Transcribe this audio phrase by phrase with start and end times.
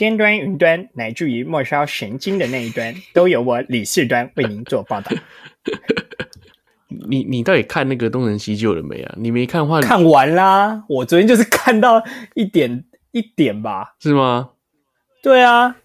[0.00, 5.12] 尖端、云端，乃至于末梢神经的那一端，都由我李四端为您做报道。
[7.06, 9.14] 你你到底看那个《东成西就》了没啊？
[9.18, 10.82] 你没看的话，看完啦。
[10.88, 12.02] 我昨天就是看到
[12.34, 13.94] 一点一点吧。
[14.00, 14.52] 是吗？
[15.22, 15.76] 对啊。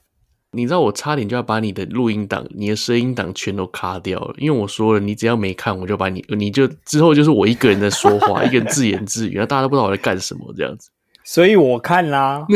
[0.52, 10.90] 你知道我差点就要把你的录音档、你的声音档全都卡掉了，因为我说了，你只要没看，我就把你，你就之后就是我一个人在说话， 一个人自言自语，然后大家都不知道我在干什么这样子。
[11.26, 12.48] 所以我看啦，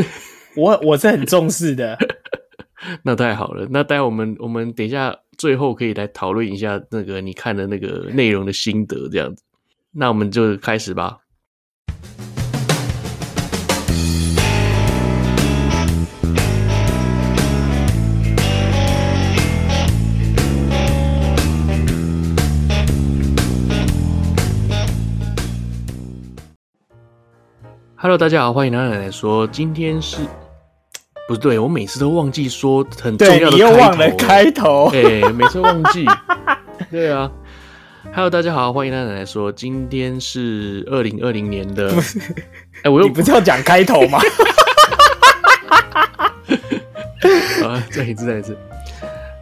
[0.60, 1.98] 我我是很重视的。
[3.04, 9.42] 那太好了，那待会我们我们等一下最后可以来讨论一下那个你看的那个内容的心得这样子。
[9.92, 11.20] 那我们就开始吧。
[28.02, 30.20] Hello，大家好，欢迎来到奶奶说，今天是
[31.30, 36.04] 不对，我每次都忘记说很重要的开头，你又忘了开头， 哎、欸，每次忘记，
[36.90, 37.32] 对啊。
[38.12, 41.94] Hello，大家好，欢迎奶奶说，今天是二零二零年的，
[42.82, 44.18] 哎、欸，我又你不是要讲开头吗？
[47.64, 48.58] 啊，再一次，再一次。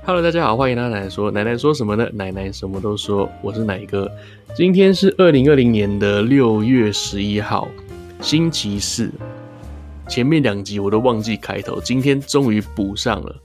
[0.06, 2.06] Hello，大家好，欢迎奶奶说，奶奶说什么呢？
[2.12, 4.12] 奶奶什么都说，我是奶哥。
[4.53, 7.66] 今天是二零二零年的六月十一号。
[8.19, 9.09] 星期四，
[10.08, 13.36] 前面两集我都忘记开头，今天终于补上了。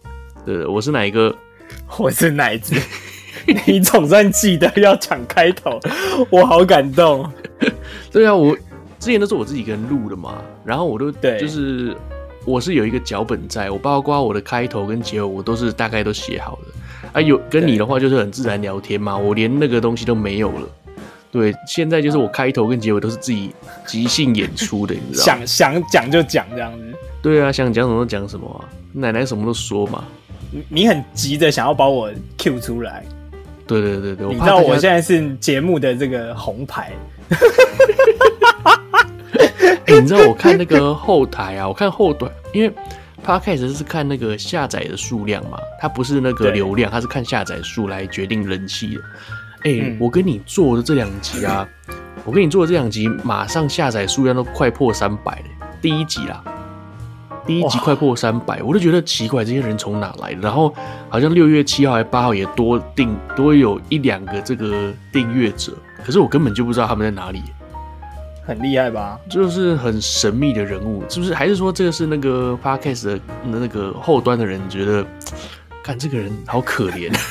[0.47, 1.35] 对，我是哪一个？
[1.99, 2.81] 我是哪一只。
[3.67, 5.81] 你总算记得要讲开头，
[6.31, 7.29] 我好感动。
[8.11, 8.57] 对啊，我
[9.01, 11.97] 之前都是我自己一个人录的嘛，然后我都对，就是
[12.45, 17.11] 我是有一个脚本在，我包括我的开头跟结尾，我都是大概都写好的。
[17.15, 20.69] 啊，有跟你的话就是很自然聊天嘛，我连那个东西都没有了。
[21.33, 23.55] 对，现在就是我开头跟结尾都是自己
[23.87, 25.47] 即兴演出的，你知道吗？
[25.47, 26.85] 想想讲就讲这样子。
[27.23, 30.05] 对啊，想讲什么就讲什么啊，奶奶什么都说嘛。
[30.51, 33.03] 你你很急着想要把我 Q 出来。
[33.67, 36.93] 对对对对，你知道我现在是节目的这个红牌。
[39.87, 42.71] 欸，你知道我看那个后台啊，我看后端，因为
[43.25, 49.01] Podcast 是看那个下载的数量嘛，它不是那个流量，它是看下载数来决定人气的。
[49.65, 51.69] 哎、欸嗯，我跟你做的这两集啊，
[52.25, 55.69] 我跟你做的这两集，马上下载数量都快破三百了。
[55.81, 56.43] 第一集啦，
[57.47, 60.41] 第一集快破三百，我就觉得奇怪，这些人从哪来的？
[60.41, 60.75] 然后
[61.09, 65.73] 好像六月七号还八号也多订多有一两个这个订阅者，
[66.05, 67.41] 可是我根本就不知道他们在哪里，
[68.45, 69.17] 很厉害吧？
[69.31, 71.33] 就是很神秘的人物，是不是？
[71.33, 75.07] 还是说这个是那个 Podcast 的那个后端的人觉得，
[75.85, 77.13] 看这个人好可怜。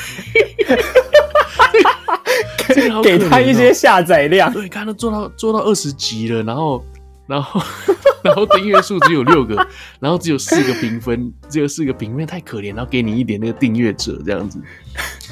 [3.02, 6.84] 给他一些下载量，对，看他做到做到二十级了，然后，
[7.26, 7.60] 然后，
[8.22, 9.54] 然后订阅数只有六个，
[10.00, 12.74] 然后只有四个评分，只有四个评分，太可怜。
[12.74, 14.58] 然后给你一点那个订阅者这样子，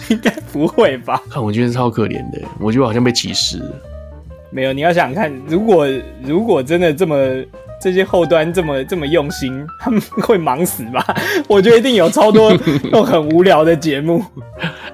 [0.08, 1.20] 应该不会吧？
[1.30, 3.72] 看，我觉得超可怜的，我觉得好像被歧视了。
[4.50, 5.86] 没有，你要想想看，如果
[6.22, 7.16] 如果真的这么。
[7.82, 11.02] 这些后端这么这么用心，他们会忙死吧？
[11.48, 12.54] 我觉得一定有超多
[12.92, 14.22] 都很无聊的节目。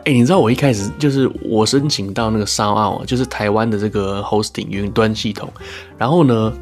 [0.06, 5.52] 哎、欸，你知道我一开始就是我申请到那个 SoundOn，就是台湾的这个 hosting 云端系统。
[5.98, 6.52] 然后呢，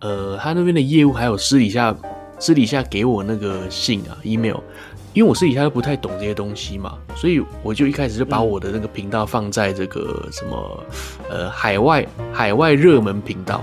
[0.00, 1.94] 呃，他那边的业务还有私底下
[2.38, 4.56] 私底下给我那个信啊 email，
[5.12, 10.82] 因为我私底下又不太懂这些东西嘛，所以我就一开始就把我的那个频道放在这个什么
[11.28, 13.62] 呃海外海外热门频道。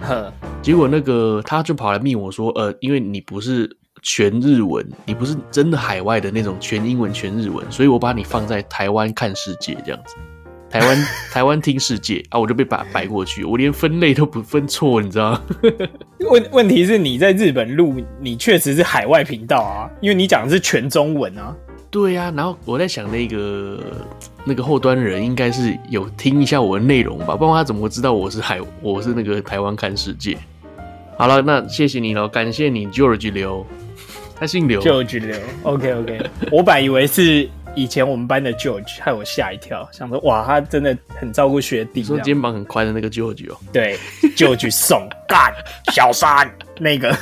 [0.00, 0.32] 呵，
[0.62, 10.16] 结果那个他就跑来密我说，呃，因为你不是全日文，你不是真的海外的那种全英文全日文，所以我把你放在台湾看世界这样子，
[10.68, 15.42] 台湾 台湾听世界啊，我就被摆摆过去，我连分类都不分错，你知道吗？
[16.30, 21.54] 问问题是你在日本录，你确实是海外频道啊，因为你讲的是全中文啊。
[21.90, 23.78] 对呀、啊，然后我在想，那个
[24.46, 30.38] 那个后端的人应该是有听一下我的内容吧，不然他怎么会知道我是海，我是那个台湾看世界。
[31.18, 33.66] 好了，那谢谢你了，感谢你，George 刘，
[34.42, 43.96] 他姓刘，George 刘，OK OK， 我本来以为是以前我们班的 George，害我吓一跳，想说哇，他真的很照顾学弟，说肩膀很宽的那个 George 哦，对
[44.36, 45.54] ，George 送 干
[45.94, 47.16] 小三那个。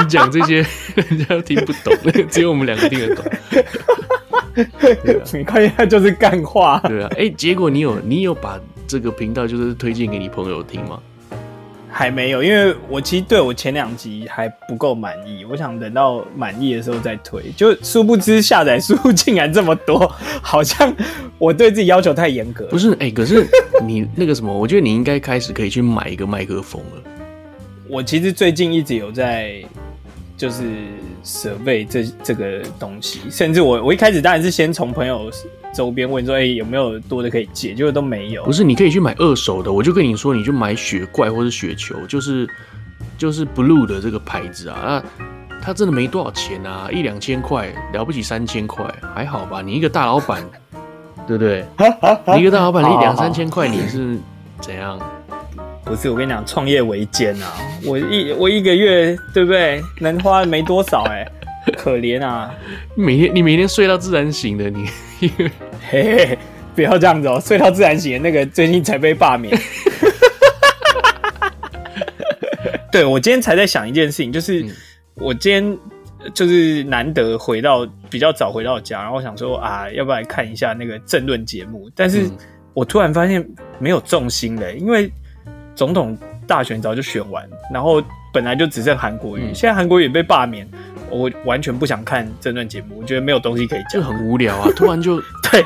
[0.00, 0.64] 你讲这些，
[0.96, 1.94] 人家都听不懂，
[2.30, 3.24] 只有我们两个听得懂。
[5.34, 6.80] 你看一下，就是干话。
[6.88, 10.98] 对啊，哎、欸，结果你有你有把这个频道就是推荐给你朋友听吗？
[11.96, 17.52] 还没有，因为我其实对我前两集还不够满意，我想等到满意的时候再推。
[17.56, 20.12] 就殊不知下载数竟然这么多，
[20.42, 20.92] 好像
[21.38, 22.66] 我对自己要求太严格。
[22.66, 23.46] 不是，哎、欸，可是
[23.86, 27.02] 你那个什么，我觉得你应该开始可以去买一个麦克风了。
[27.88, 29.62] 我其实最近一直有在，
[30.44, 30.62] 就是
[31.24, 35.30] survey 这这个东西，甚至我我一开始当然是先从朋友
[35.72, 38.44] 周边问说，哎、欸，有没有多的可以借，结果都没有。
[38.44, 42.46] 不是，你可以去买二手的，我就跟你说，你就买雪怪或者雪球，就是
[43.16, 49.62] 就是 blue 的这个牌子啊，那它真的没多少钱啊，一两千块，了不起三千块，还好吧？
[49.62, 50.42] 你一个大老板，
[51.26, 51.64] 对不对？
[52.36, 54.18] 你一个大老板，你两三千块，你是
[54.60, 55.00] 怎样？
[55.84, 57.52] 不是，我跟你讲，创业维艰啊！
[57.84, 59.82] 我一我一个月，对不对？
[60.00, 61.30] 能花没多少哎、
[61.66, 62.50] 欸，可怜啊！
[62.96, 64.88] 每天你每天睡到自然醒的你，
[65.18, 65.30] 嘿
[65.90, 66.38] 嘿，
[66.74, 69.54] 不要这样子哦、喔，睡到自然醒的那个最近才被罢免。
[72.90, 74.64] 对，我今天才在想一件事情，就是
[75.16, 75.78] 我今天
[76.32, 81.90] 就是难得回到比较早回到家，然后我想说啊，要不要来看一下那个政论节目？
[81.94, 82.26] 但是
[82.72, 83.46] 我突然发现
[83.78, 85.12] 没有重心嘞，因为。
[85.74, 86.16] 总统
[86.46, 90.68] 大选早就选完，然后本来就只剩韩国瑜，嗯、现在韩国瑜被罢免，
[91.10, 94.68] 我完全不想看这段节目，我觉得没有东西可以讲，就很无聊啊！
[94.76, 95.64] 突然就对，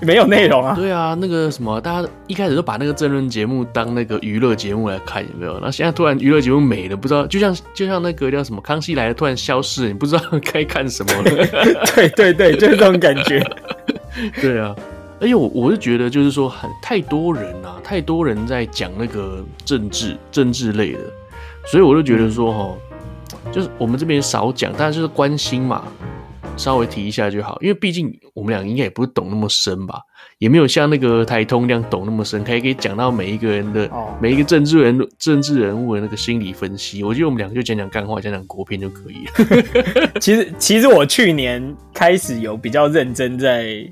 [0.00, 0.74] 没有内容啊！
[0.74, 5.58] 对啊，那个什么，大家一开始都把那个政论节目当那个娱乐节目来看，有没有？
[5.60, 10.22] 那现在突然娱乐节目没了，不知道，就像就像那个叫什么《康熙来了》突然消失了，你不知道
[10.52, 11.46] 该看什么了。
[11.94, 13.42] 对对对，就是这种感觉。
[14.40, 14.74] 对啊。
[15.20, 21.00] 而且我我是觉得，就是说很太多人啊，太多人在讲那个政治政治类的，
[21.66, 22.74] 所以我就觉得说哈，
[23.50, 25.82] 就是我们这边少讲，但是就是关心嘛，
[26.56, 27.58] 稍微提一下就好。
[27.60, 30.00] 因为毕竟我们俩应该也不是懂那么深吧，
[30.38, 33.90] 也没有像那个台通那样懂那么深，可以可以讲到每一个人的
[34.22, 37.02] 每一个政治人政治人物的那个心理分析。
[37.02, 40.10] 我觉得我们两个就讲讲干话，讲讲国片就可以了。
[40.22, 43.84] 其实其实我去年开始有比较认真在。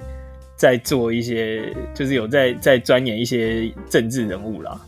[0.57, 4.81] 在做一些，就是有在在钻研一些政治人物啦，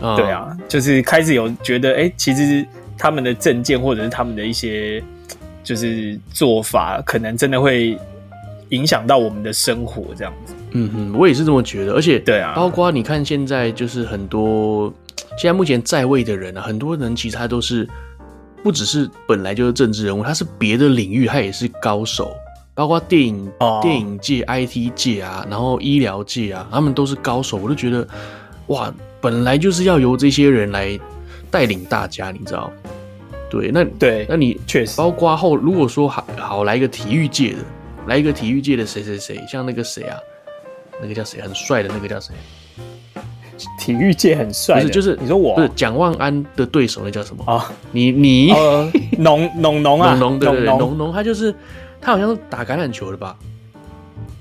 [0.00, 2.64] 嗯、对啊，就是开始有觉得，哎、欸，其实
[2.96, 5.02] 他们的政见或者是他们的一些
[5.64, 7.98] 就是做法，可能真的会
[8.68, 10.54] 影响到我们的生活这样子。
[10.70, 14.92] 嗯嗯，我也是这么觉得，而且对啊，包括你看现在就是很多
[15.38, 17.88] 现在目前在位的人啊，很多人其实他都是
[18.62, 22.32] 不只是本来就是政治人物，他是别的领域他也是高手。
[22.76, 23.80] 包括电影、oh.
[23.80, 27.56] 电影界、IT 界啊，然后医疗界啊，他们都是高手。
[27.56, 28.06] 我就觉得，
[28.66, 30.96] 哇，本来就是要由这些人来
[31.50, 32.70] 带领大家，你知道？
[33.48, 37.58] 对，那对，那你确实包括后，如果说好好来一个体育界的，
[38.08, 40.18] 来一个体育界的谁谁谁，像那个谁啊，
[41.00, 42.34] 那个叫谁，很帅的那个叫谁？
[43.80, 47.54] 体育界很帅，不是就是你说我不是蒋万安的对手，那叫什么啊？
[47.54, 48.52] 哦、你你
[49.16, 51.54] 农农农啊， 农对对，农农他就是。
[52.06, 53.36] 他好像是打橄榄球的吧？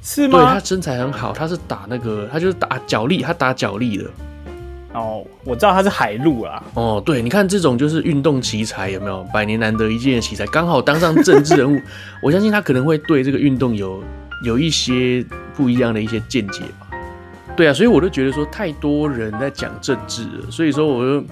[0.03, 0.37] 是吗？
[0.37, 4.05] 对，他身材很好，他是打那个，他就是打脚力，他打脚力的。
[4.93, 6.61] 哦，我知道他是海陆啦。
[6.75, 9.23] 哦，对，你看这种就是运动奇才，有没有？
[9.33, 11.81] 百年难得一见的奇才，刚好当上政治人物，
[12.21, 14.03] 我相信他可能会对这个运动有
[14.43, 15.25] 有一些
[15.55, 16.87] 不一样的一些见解吧。
[17.57, 21.25] 对啊，所以我就觉得说，太多人在讲政治了，所以说我就。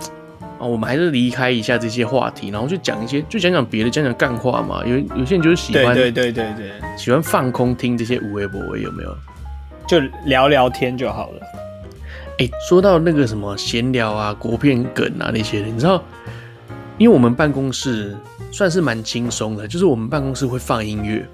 [0.65, 4.81] 我们还是离开一下这些话题，然后就讲一些，就讲讲别的，讲讲干话嘛。
[4.86, 9.15] 有有些人就是喜欢，对对对对对，喜欢放空听这些无为不为，有没有？
[9.88, 11.42] 就聊聊天就好了。
[12.39, 16.04] 哎、欸，说到那个什么闲聊啊、国片梗啊那些的，你知道，
[16.98, 18.15] 因为我们办公室
[18.51, 21.25] 算是蛮轻松的，就是我们办公室会放音乐。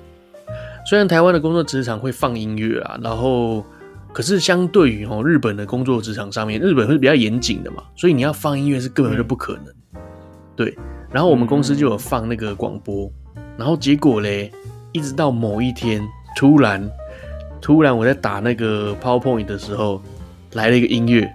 [0.89, 3.65] 虽然台湾的工作职场会放音乐啊，然后。
[4.11, 9.65] 可是相对于哦日本的工作职场上面，日本会比较严谨的嘛，所以你要放音乐是根本就不可能。
[9.93, 10.01] 嗯、
[10.55, 10.77] 对，
[11.11, 13.11] 然后我们公司就有放那个广播，
[13.55, 14.51] 然后结果嘞，
[14.91, 16.01] 一直到某一天，
[16.35, 16.89] 突然
[17.61, 20.01] 突然我在打那个 PowerPoint 的时候，
[20.53, 21.31] 来了一个音乐，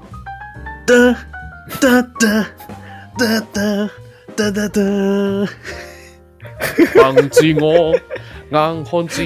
[0.86, 1.16] 哒
[1.80, 2.46] 哒哒
[3.16, 3.90] 哒哒
[4.34, 4.80] 哒哒哒，
[6.96, 7.94] 忘记 我
[8.50, 9.22] 硬汉子。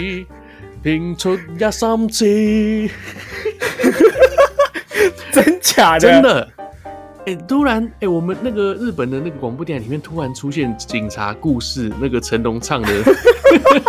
[0.82, 2.24] 拼出一三次，
[5.32, 6.00] 真假的？
[6.00, 6.48] 真的。
[7.26, 12.88] 哎、欸，突然，哎、欸，我们那个日本的那个广播电台里面突然出现警察故事，那个成龙唱的。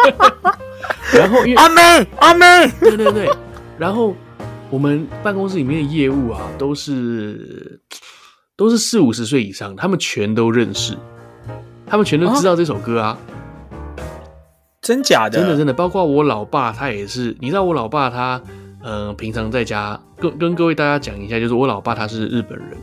[1.14, 3.30] 然后因为阿妹，阿妹，对对对。
[3.78, 4.14] 然后
[4.70, 7.80] 我们办公室里面的业务啊，都是
[8.58, 10.98] 都是四五十岁以上，他们全都认识，
[11.86, 13.18] 他们全都知道这首歌啊。
[14.82, 15.38] 真假的？
[15.38, 17.36] 真的真的，包括我老爸，他也是。
[17.40, 18.42] 你知道我老爸他，
[18.82, 22.78] 呃，平常在家跟跟各位大家讲一下，就是我老爸他是日本人，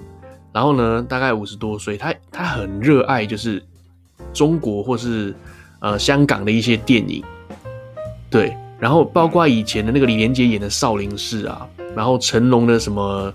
[0.53, 3.63] 然后呢，大概五十多岁，他他很热爱就是
[4.33, 5.35] 中国或是
[5.81, 7.25] 呃香港的一些电影，
[8.29, 13.33] 对，然后包括以前的那个李连杰演的少林寺啊，然后成龙的什么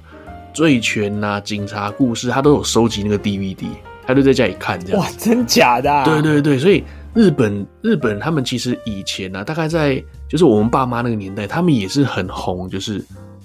[0.54, 3.66] 醉拳啊、警察故事，他都有收集那个 DVD，
[4.06, 5.02] 他就在家里看这样。
[5.02, 6.06] 哇，真假的啊？
[6.06, 6.84] 对对对，所以。
[7.14, 13.04] 日本，日本，他们其实以前呢，大概在就是我们爸妈那个年代，他们也是很红，就是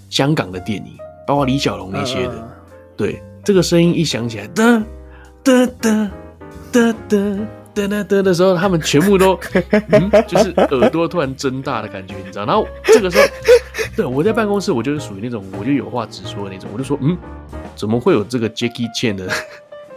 [0.08, 0.96] 香港的电影，
[1.26, 2.48] 包括李小龙那些的。
[2.96, 4.82] 对，这个声音一响起来，哒
[5.42, 6.10] 哒哒
[6.72, 7.18] 哒哒
[7.74, 9.38] 哒哒哒的时候，他们全部都，
[9.90, 12.46] 嗯，就是耳朵突然睁大的感觉，你知道？
[12.46, 13.24] 然后这个时候，
[13.96, 17.18] 对我在办公室，我就是属于那种我就有话直说的那种，我就说，嗯，
[17.74, 19.28] 怎么会有这个 Jackie Chan 的？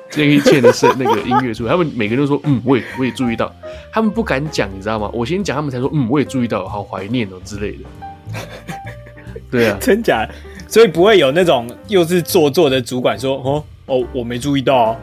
[0.10, 3.54] 这一切的是那个音乐出来，他们每个人都说，嗯，我也我也注意到，
[3.92, 5.10] 他们不敢讲，你知道吗？
[5.14, 7.84] 我先讲，他们才说，嗯，我也注意到，好怀念哦之类的。
[9.52, 10.28] 对啊，真假？
[10.68, 14.98] 所以不会有那种又是做作的主管说，哦哦，我没注意到哦。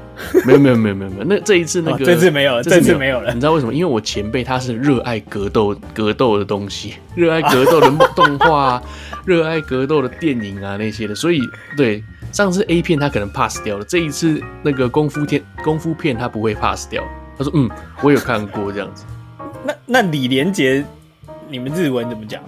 [0.45, 3.33] 没有没有没有没有没有，那这一次那个、哦、这次没有了，这次没有了。
[3.35, 3.75] 你知道为什么？
[3.75, 8.83] 因为我前辈他是热爱格斗格斗的东西，热爱格斗的 动画，
[9.25, 11.41] 热爱格斗的电影啊那些的，所以
[11.77, 12.03] 对。
[12.37, 17.03] 上次 A 片他可能 pass 掉了，这一次那个功夫片功夫片他不会 pass 掉。
[17.39, 17.67] 他说：“嗯，
[18.03, 19.07] 我有看过这样子。
[19.65, 20.85] 那”那那李连杰，
[21.49, 22.43] 你们日文怎么讲？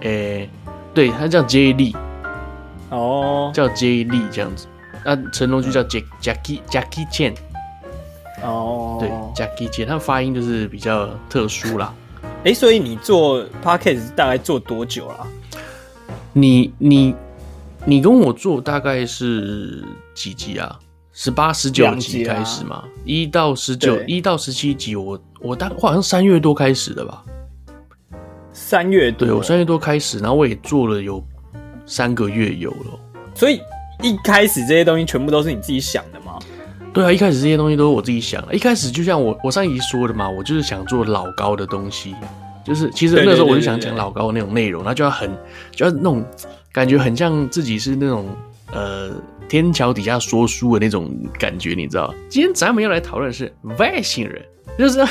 [0.00, 0.10] 诶、
[0.40, 0.50] 欸，
[0.92, 1.94] 对他叫 J 莉，
[2.90, 4.66] 哦，叫 J 莉这样子。
[5.04, 7.34] 那成龙就叫 Jack Jackie Jackie Chan，
[8.42, 11.94] 哦，对 Jackie Chan，他发音就是比较特殊啦。
[12.42, 15.24] 诶、欸，所以你做 Podcast 大概做多久了？
[16.32, 17.14] 你你。
[17.84, 19.82] 你跟我做大概是
[20.14, 20.78] 几集啊？
[21.12, 22.84] 十八、十九集开始嘛？
[23.04, 27.24] 一到十九，一到十七集我，我我大我好像三月多开始的吧？
[28.52, 31.22] 三月多，对，我三月多开始，然后我也做了有
[31.84, 32.98] 三个月有了。
[33.34, 33.60] 所以
[34.02, 36.38] 一开始这些东西全部都是你自己想的吗？
[36.92, 38.54] 对啊，一开始这些东西都是我自己想的。
[38.54, 42.14] 一开始就像我我上一集说的嘛，我就是想做老高的东西，
[42.64, 45.30] 就是其实那时候我就想讲老高的那种内容，那就要很
[45.70, 46.24] 就要那种。
[46.74, 48.34] 感觉很像自己是那种
[48.72, 49.10] 呃
[49.46, 52.14] 天桥底下说书的那种感觉，你知道？
[52.30, 54.42] 今天咱们要来讨论的是外星人，
[54.78, 55.06] 就是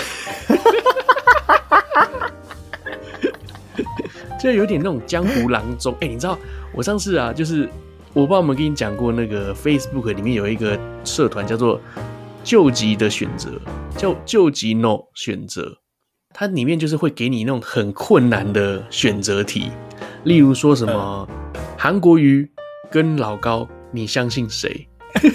[4.41, 5.93] 就有点那种江湖郎中。
[6.01, 6.35] 哎、欸，你知道
[6.73, 7.69] 我上次啊，就是
[8.11, 11.79] 我不知道有没有跟你讲过，那个 Facebook 里面有一个社团叫做
[12.43, 13.51] “救急的选择”，
[13.95, 15.77] 叫“救急 No 选择”，
[16.33, 19.69] 它里面就是会给你那种很困难的选择题，
[20.23, 21.27] 例如说什么。
[21.77, 22.47] 韩国瑜
[22.91, 24.87] 跟老高，你相信谁？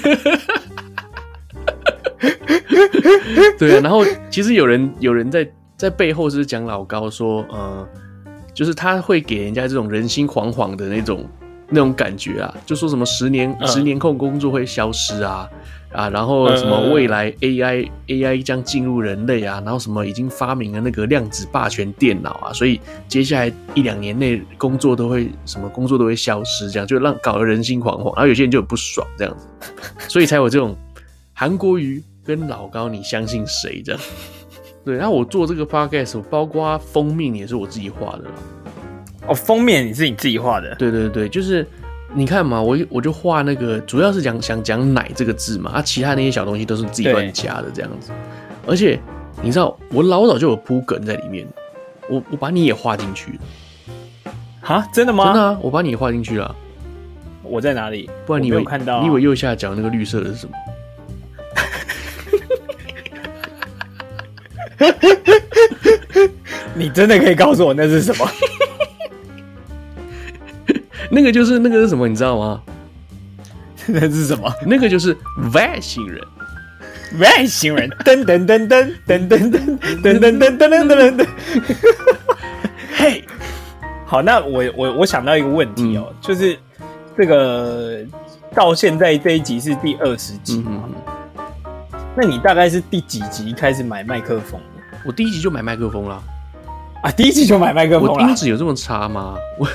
[3.59, 7.89] 对啊，然后其实有人有人在在背后是讲老高说，呃，
[8.55, 11.29] 就是他会给人家这种人心惶惶的那种
[11.69, 15.49] 那种感觉啊，就说什么十年十年后工作会消失啊。
[15.93, 29.73] 啊，然后什么未来 AI AI 将进入人类啊，然后什么已经发明了那个量子霸权电脑啊，所以接下来一两年内工作都会什么工作都会消失，这样就让搞得人心惶惶，然后有些人就很不爽这样子，
[30.07, 30.77] 所以才有这种
[31.33, 34.01] 韩国瑜跟老高，你相信谁这样？
[34.85, 38.35] 对，然后我做这个 podcast，包括封面也是我自己画的啦。
[39.29, 40.75] 哦，封面你是你自己画的？
[40.77, 41.67] 对对对，就是。
[42.15, 48.11] 你看嘛，我我就画那个，主要是讲想讲“奶”这个字嘛，啊，其他那些小东西都是自己乱加的这样子。
[48.67, 48.99] 而且
[49.43, 51.47] 你知道，我老早就有铺梗在里面，
[52.09, 54.33] 我我把你也画进去了。
[54.63, 55.25] 哈，真的吗？
[55.27, 56.57] 真的啊，我把你也画进去了。
[57.43, 58.09] 我在哪里？
[58.25, 59.01] 不然你以为看到、啊？
[59.03, 60.55] 你以为右下角那个绿色的是什么？
[66.75, 68.27] 你真的可以告诉我那是什么？
[71.11, 72.63] 那个就是那个是什么，你知道吗？
[73.89, 74.53] 那是什么？
[74.67, 75.17] 那个就是
[75.53, 76.21] 外星人，
[77.21, 79.63] 外星人，噔噔噔噔噔噔噔
[80.03, 81.27] 噔噔噔噔噔噔。
[82.97, 83.25] 嘿，
[84.05, 86.59] 好，那我我我想到一个问题哦，就是
[87.17, 87.99] 这个
[88.55, 90.83] 到现在这一集是第二十集嘛？
[92.17, 94.61] 那你大概是第几集开始买麦克风？
[95.05, 96.21] 我第一集就买麦克风了。
[97.03, 98.15] 啊，第一集就买麦克风了？
[98.15, 99.37] 我音质有这么差吗？
[99.59, 99.69] 我。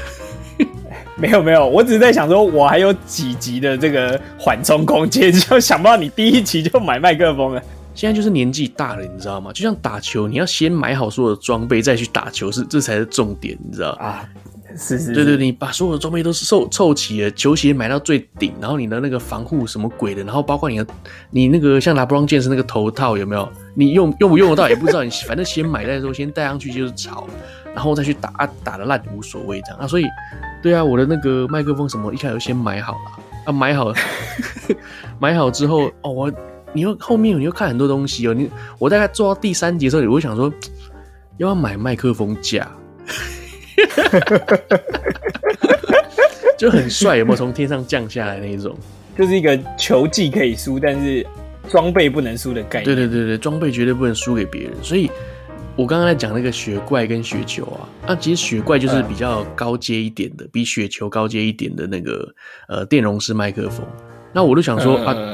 [1.18, 7.62] 没有没有，我只是在想说，我还有几集的这个缓冲空间， 就想不到你第一集就买麦克风了。
[7.94, 9.52] 现在就是年纪大了，你知道吗？
[9.52, 14.28] 就像打球，你要先买好所有的装备再去打球，是这才是重点，你知道啊？
[14.78, 20.88] 是是，是，对对，你把所有的装备都是凑凑齐了，球鞋买到最顶，然后你的那个防护什么鬼的，然后包括你的
[21.30, 23.48] 你那个像 LeBron James 那个头套有没有？
[23.76, 27.28] 你用用不用得到也不知道，你反正先买再说，先戴上去就是潮，
[27.76, 30.06] 然后再去打打的烂无所谓这样啊，所以。
[30.62, 33.00] 对啊，我的那个麦克风什么一开始先买好了
[33.46, 33.96] 啊，买好了，
[35.20, 36.32] 买好之后哦，我
[36.74, 40.46] 你又后面你又看很多东西哦，你我大概做到第三集的时候，我就想说
[41.38, 42.70] 要不要买麦克风架，
[46.58, 48.76] 就很帅，有没有从天上降下来那一种？
[49.18, 51.26] 就是一个球技可以输，但是
[51.70, 52.86] 装备不能输的概念。
[52.86, 54.72] 对对对对，装备绝对不能输给别人。
[54.82, 55.12] 所以，
[55.78, 62.28] 我刚刚在讲那个雪怪跟雪球啊，那、啊、其实雪怪就是比较高阶一点的，嗯、比雪球高阶一点的那个
[62.68, 63.86] 呃电容式麦克风。
[64.34, 65.34] 那我就想说、嗯、啊，那、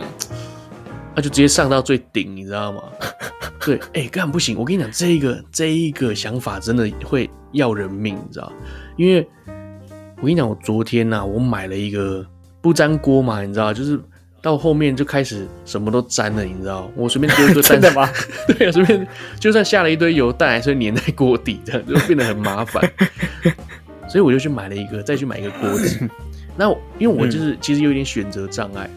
[1.16, 2.84] 啊、就直接上到最顶，你知道吗？
[3.66, 4.58] 对，哎、欸，根本不行。
[4.58, 8.54] 我跟你讲，这一个这一个想法真的会要人命，你知道？
[8.96, 9.28] 因为
[10.18, 12.26] 我跟你讲，我昨天呐、啊，我买了一个
[12.62, 14.00] 不粘锅嘛，你知道，就是
[14.42, 16.90] 到后面就开始什么都粘了，你知道？
[16.96, 18.10] 我随便丢一个 蛋，真的吗？
[18.48, 19.08] 对啊，随便
[19.40, 22.82] 就算下了一堆油，蛋还是会粘在锅底，这样就变得很麻烦。
[24.08, 26.08] 所以我就去买了一个，再去买一个锅子。
[26.56, 28.90] 那因为我就是、嗯、其实有点选择障碍。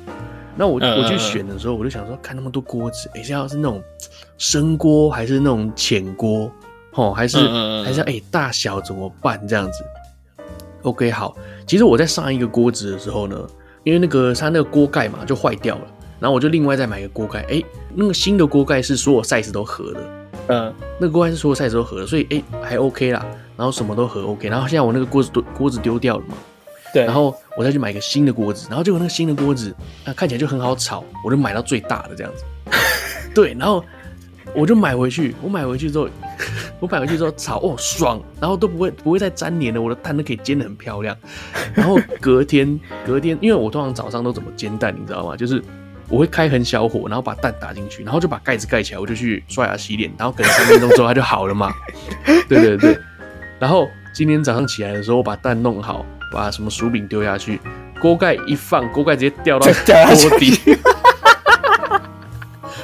[0.56, 3.82] 那我我去选的时候，我就想说，看那么多锅子，哎、欸，要是那种
[4.36, 6.52] 深锅，还是那种浅锅，
[6.92, 9.40] 哦，还是、嗯、还是哎、欸，大小怎么办？
[9.48, 9.84] 这样子
[10.82, 11.36] ，OK，好。
[11.66, 13.36] 其实我在上一个锅子的时候呢，
[13.84, 15.82] 因为那个它那个锅盖嘛就坏掉了，
[16.18, 20.00] 然后我就另外再买个锅盖，哎、欸，那个新的锅盖是所有 size 都合的，
[20.48, 23.24] 嗯，那个锅盖是所有 size 都合的，所以哎、欸、还 OK 啦，
[23.56, 26.34] 然后什么都合 OK，然后现在我那个锅子锅子丢掉了嘛。
[26.92, 29.72] 对，然后我再去买一个新的锅子，然后结果那个新的锅子
[30.04, 32.44] 啊看起来就很好炒，我就买到最大的这样子。
[33.32, 33.84] 对，然后
[34.54, 36.08] 我就买回去，我买回去之后，
[36.80, 41.16] 我买回去之后炒哦爽，然后都不会不会再粘黏了，我的蛋都可以煎的很漂亮。
[41.74, 45.36] 然后隔天 隔天，因为我通常早上都怎么煎蛋，你知道吗？
[45.36, 45.62] 就是
[46.08, 51.72] 我会开很小火，然后把蛋打进去，然后就把盖子盖起来，我就去刷牙洗脸，然后可能三分钟之后它就好了嘛。
[52.48, 52.98] 对对对，
[53.58, 56.04] 然后今天早上起来的时候，我把蛋弄好。
[56.32, 57.60] 把什么薯饼丢下去，
[58.00, 60.56] 锅盖一放，锅盖直接掉到锅底。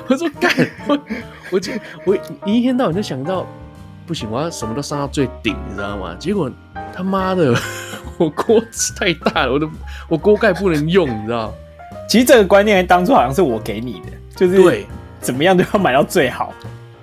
[0.09, 0.51] 我说干，
[1.51, 1.73] 我就
[2.05, 3.47] 我你一天到晚就想到，
[4.07, 6.15] 不行，我要什么都上到最顶，你知道吗？
[6.19, 6.51] 结果
[6.95, 7.55] 他妈的，
[8.19, 9.71] 我锅子太大了，我都
[10.09, 11.53] 我锅盖不能用，你知道？
[12.09, 14.87] 其实这个观念当初好像是我给你的，就是对，
[15.21, 16.53] 怎么样都要买到最好，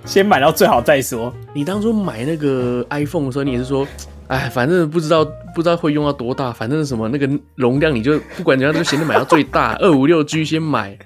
[0.06, 1.34] 先买到最好再说。
[1.54, 3.88] 你当初买那个 iPhone 的时候，你也是说。
[4.30, 5.24] 哎，反正不知道
[5.54, 10.98] 不知道会用到多大，反正什么那个容量你就不管怎样，就先买到最大，二五六 G 先买，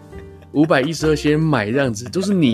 [0.57, 2.51] 五百一十二先买，这样子都是你。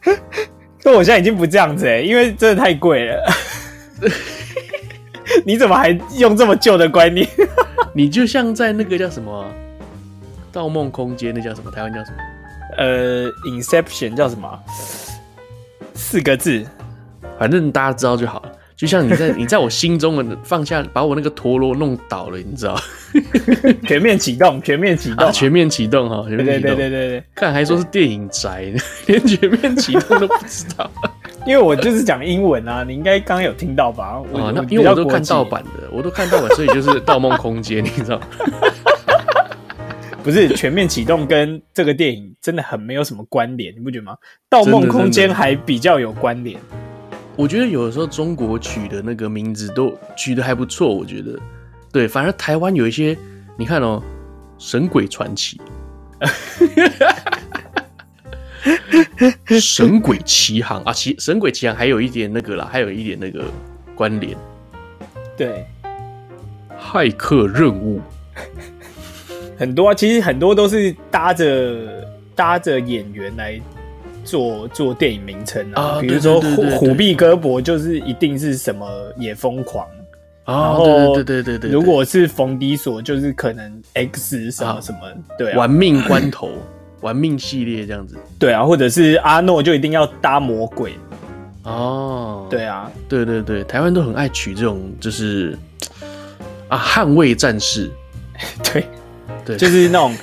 [0.82, 3.22] 但我现在已经不这样子哎，因为真的太贵了。
[5.44, 7.28] 你怎么还用这么旧的观念？
[7.92, 9.44] 你就像在那个叫什么
[10.50, 11.70] 《盗梦空间》，那叫什么？
[11.70, 12.16] 台湾叫什么？
[12.78, 14.58] 呃，《Inception》叫什么？
[15.94, 16.64] 四个字，
[17.38, 18.52] 反正大家知道就好了。
[18.82, 22.76] 就像你在你在我心中的放下，把我那个陀螺弄倒了，你知道？
[23.86, 26.24] 全面启动，全面启动、啊，全面启动哈！
[26.28, 28.72] 对对对对对，看还说是电影宅，
[29.06, 30.90] 连全面启动都不知道。
[31.46, 34.20] 因为我就是讲英文啊，你应该刚刚有听到吧？
[34.32, 38.20] 我那因为我都看盗版的，我都看盗版，所以就是《盗梦空间》，你知道？
[40.24, 44.14] 不是全面启动跟这个电影真的很没有什么关联，你不觉得吗？
[44.48, 46.58] 《盗梦空间》还比较有关联。
[47.34, 51.38] 我觉得有的时候中国取的那个名字都取的还不错，我觉得，
[51.90, 53.16] 对，反而台湾有一些，
[53.56, 54.02] 你看哦，
[54.58, 55.58] 《神鬼传奇》，
[59.60, 63.44] 《神鬼奇航》啊，奇《神鬼奇航》还有一点那个啦，还有一点那个
[63.94, 64.36] 关联，
[65.36, 65.66] 对，
[66.78, 68.00] 骇客任务，
[69.58, 73.58] 很多啊，其实很多都是搭着搭着演员来。
[74.24, 79.86] 做做电影名称啊，比如说虎虎臂胳膊就是一定是什么也疯狂，
[80.44, 84.98] 然后对对对对，如果是冯迪索就是可能 X 什么什么，
[85.38, 86.50] 对，玩命关头，
[87.00, 90.94] 玩命系列这样子，对啊，或者是阿诺就一定要搭魔鬼，
[91.64, 95.56] 哦，对啊，对对对，台湾都很爱取这种就是
[96.68, 97.90] 啊，捍卫战士，
[98.72, 98.84] 对。
[99.44, 100.14] 对，就是那种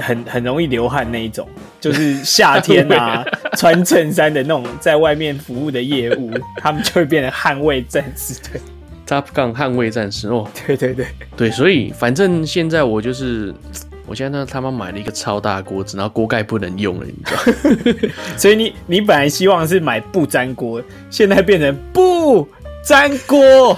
[0.00, 1.48] 很很容易流汗那一种。
[1.82, 3.24] 就是夏天啊，
[3.56, 6.30] 穿衬衫的那种在外面服务的业务，
[6.62, 8.34] 他们就会变成捍卫战士。
[8.52, 8.60] 对
[9.04, 13.52] ，Top Gun 捍卫战士哦，对对对对，所以反正现在我就是，
[14.06, 18.08] 我现在呢他妈买了一个超大锅子，然后锅盖不能用了，你知道？
[18.38, 22.48] 所以你你本来希望是买不粘锅，现在变成不
[22.84, 23.76] 粘锅。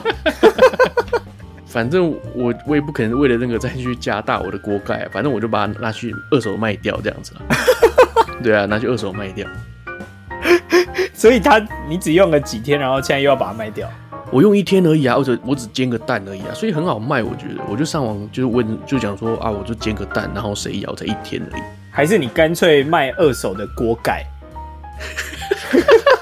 [1.74, 7.32] 反正我我也不可能为了那个再去加大我的锅盖，反正我就把它拿去二手卖掉这样子。
[8.44, 9.44] 对啊，拿去二手卖掉。
[11.12, 13.90] 所以他你只用了几天，然后现在又要把它卖掉？
[14.30, 17.24] 我用一天而已啊，或者我只煎个蛋而已啊，所以很好卖。
[17.24, 21.62] 我觉得，我就上网就是问，就讲说啊，我就煎个蛋，然后谁要才一天而已。
[21.90, 24.24] 还是你干脆卖二手的锅盖？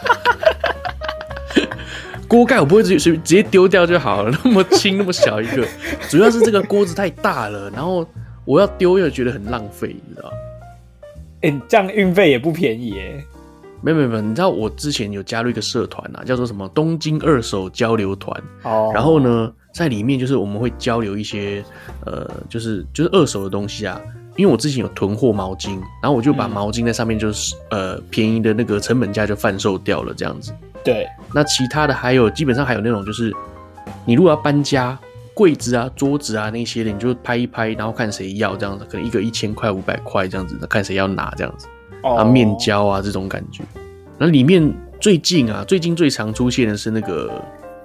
[2.33, 5.69] 锅盖我不会直接直接丢掉就好了，那么轻那么小一个，
[6.09, 8.07] 主要是这个锅子太大了，然后
[8.47, 10.33] 我要丢又觉得很浪费，你知道？
[11.43, 13.23] 哎、欸，这样运费也不便宜耶。
[13.83, 18.43] 没有没有没有，你知道我之前有加入一个社团啊，叫做什么东京二手交流团。
[18.63, 18.91] 哦。
[18.95, 21.63] 然后呢，在里面就是我们会交流一些
[22.07, 24.01] 呃，就是就是二手的东西啊。
[24.37, 30.55] 因为我之前有囤货毛巾，然后我就把毛巾在上面就是、嗯、呃便宜的那个成本价就贩售掉了这样子。
[30.85, 31.09] 对。
[31.35, 33.33] 那其他的还有基本上还有那种就是，
[34.05, 34.99] 你如果要搬家，
[35.35, 41.67] 柜子啊、桌子啊那些的，你就拍一拍，然后看谁要这样子，可能一个一千块、五百块这样子，看谁要拿这样子。
[42.03, 43.63] 啊，面交啊，这种感觉。
[44.19, 47.31] 那里面最近啊，最近最常出现的是那个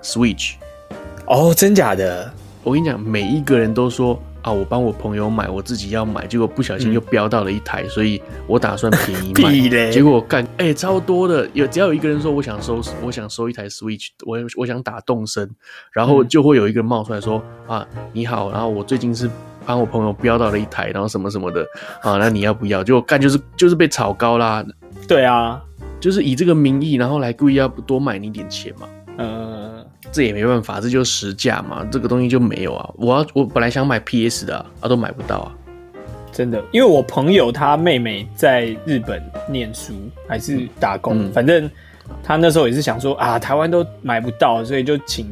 [0.02, 0.56] Switch。
[1.26, 2.32] 哦，真假的？
[2.64, 9.92] 我跟你讲，每一个人都说啊，我帮我朋友买，我自己要买，结果不小心又飙到了一台，嗯、所以我打算便宜卖。
[9.92, 15.50] 结果我干，哎、欸，超多的，有只要有一个人说我想收，我想收一台 Switch，我我想打动身，
[15.92, 19.30] 然后就会有一个人冒出来说、嗯、啊，你好，然后我最近是。
[19.66, 21.62] 帮我朋友标到了一台，然后什么什么的
[22.02, 22.82] 啊，那你要不要？
[22.82, 24.64] 就干就是就是被炒高啦。
[25.10, 25.62] 对啊，
[26.00, 28.88] 就是以这个名义，然后来故意要多卖你点钱嘛。
[29.18, 31.86] 呃，这也没办法，这就是实价嘛。
[31.92, 32.90] 这个东西就没有啊。
[32.96, 35.52] 我要我本来想买 PS 的啊，啊都买不到啊。
[36.32, 39.94] 真的，因为我朋友他妹妹在日本念书
[40.28, 41.70] 还是打工，嗯、反正。
[42.24, 45.28] 他那时候也是想说啊，台湾都买不到，所以就请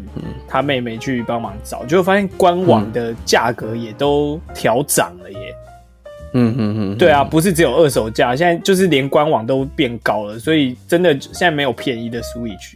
[0.46, 5.56] 他妹妹去帮忙找，结果发现官网的价格也都调涨了耶。
[6.34, 12.76] 嗯嗯嗯，对啊，不是只有二手价，现在就是连官网都变高了，所以真的现在没有便宜的 Switch。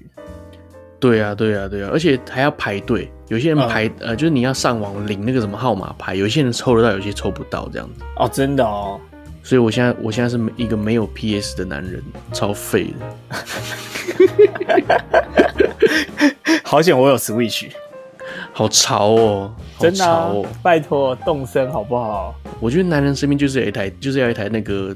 [1.00, 8.04] 对啊，对啊，对啊，而且还要排队，有些人排、嗯、呃，就是你要上网领那个什么号码牌，有些人抽得到，有些抽不到这样子。
[8.18, 9.00] 哦，真的哦。
[9.42, 13.06] 所以我现在我现在是一个没有 PS 的男人，超废的。
[16.64, 17.70] 好险我有 Switch，
[18.52, 22.36] 好潮哦，真的、拜托动身好不好？
[22.60, 24.94] 我觉得男人身边就是有一台，就是要一台那个，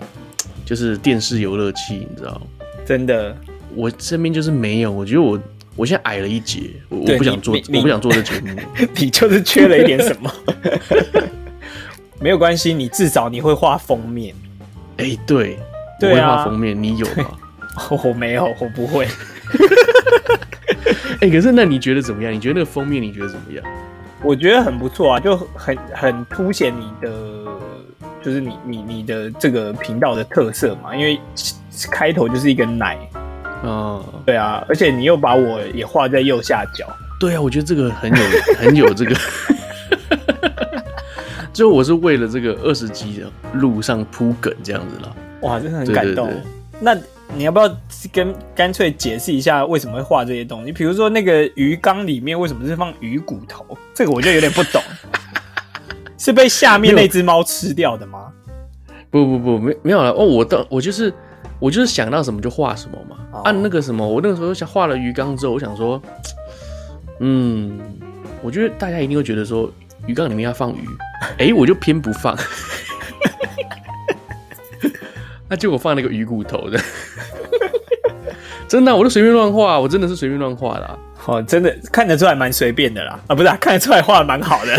[0.66, 2.39] 就是电视游乐器，你知道？
[2.86, 3.36] 真的，
[3.74, 4.92] 我身边就是没有。
[4.92, 5.39] 我觉得我
[5.76, 8.50] 我现在矮了一截，我我不想做，我不想做这节目。
[8.96, 10.32] 你就是缺了一点什么？
[12.22, 14.34] 没有关系，你至少你会画封面。
[14.98, 15.58] 哎、欸，对，
[16.00, 17.38] 对啊，我会画封面，你有吗？
[18.04, 19.08] 我没有，我不会。
[21.20, 22.32] 哎、欸，可是那你觉得怎么样？
[22.32, 23.66] 你觉得那个封面你觉得怎么样？
[24.24, 27.12] 我觉得很不错啊，就很很凸显你的，
[28.24, 30.96] 就是你你你的这个频道的特色嘛。
[30.96, 31.20] 因为
[31.92, 32.98] 开头就是一个奶，
[33.63, 36.88] 哦，对啊，而且你又把我也画在右下角。
[37.19, 38.23] 对啊，我觉得这个很有
[38.60, 39.15] 很有这个。
[41.54, 46.32] 最后我是为了这个二十集的路上铺梗这样子了，哇，真的很感动。
[46.80, 46.97] 那
[47.36, 47.78] 你要不要
[48.12, 50.71] 跟干脆解释一下为什么会画这些东西？
[50.71, 53.65] 比如说那个鱼缸里面为什么是放鱼骨头？
[53.93, 54.82] 这个我就有点不懂，
[56.17, 58.32] 是被下面那只猫吃掉的吗？
[59.12, 60.26] 不不不，没没有了哦。
[60.26, 61.13] 我当我就是
[61.63, 63.15] 我就是想到什么就画什么嘛。
[63.32, 66.02] 哦、按那个什么，我那个时候想画了鱼缸之后，我想说，
[67.19, 67.80] 嗯，
[68.41, 69.71] 我觉得大家一定会觉得说。
[70.06, 70.86] 鱼缸里面要放鱼，
[71.38, 72.38] 哎、欸，我就偏不放，
[75.47, 76.78] 那结果放了一个鱼骨头的，
[78.67, 84.78] 真的、啊，我都随便乱画，我真的是随便乱画的，哦，真的看得出来蛮随便的啦，啊，不是、啊， 看得出来画的蛮好的，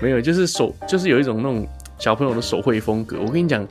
[0.00, 1.68] 没有，就是手，就是有一种那种
[1.98, 3.18] 小朋友的手绘风格。
[3.20, 3.62] 我跟你讲，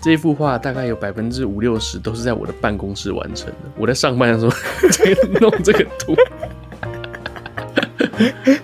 [0.00, 4.50] 这一幅画大概有百分之五六十都是在我的办公室完成的，我在上班的时候
[4.90, 6.14] 在弄这个图。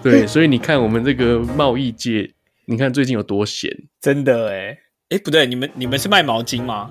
[0.02, 2.30] 对，所以你看我们这个贸易界，
[2.66, 3.70] 你看最近有多闲，
[4.00, 4.76] 真的哎
[5.10, 6.90] 哎，不对，你们你们是卖毛巾吗？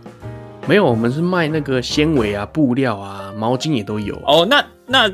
[0.67, 4.15] 没有，我们是卖那个纤维啊、布料啊、毛巾也都有。
[4.25, 5.12] 哦，那那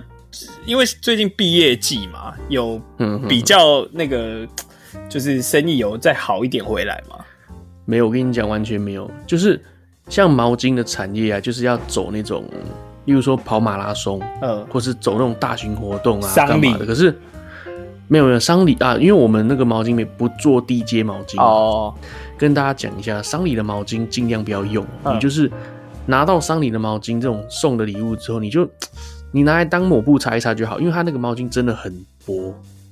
[0.65, 2.79] 因为最近毕业季嘛，有
[3.27, 4.47] 比较那个，
[5.09, 7.25] 就是生意有再好一点回来吗？
[7.89, 9.09] 没有，我跟你讲，完全没有。
[9.25, 9.59] 就是
[10.07, 12.43] 像毛巾的产业啊，就是要走那种，
[13.05, 16.85] 例如说跑马拉松，嗯，或是走那种大型活动啊，干嘛的？
[16.85, 17.17] 可是。
[18.11, 21.93] 没有没有商礼啊，因为我们那个毛巾没不做低阶毛巾哦。
[22.39, 24.83] 跟大家讲一下，商礼的毛巾尽量不要用。
[25.03, 25.47] 嗯、你就是
[26.07, 28.67] 拿到商礼的毛巾这种送的礼物之后，你就
[29.31, 32.51] 你拿来当抹布擦一擦就好，因为它那个毛巾真的很薄，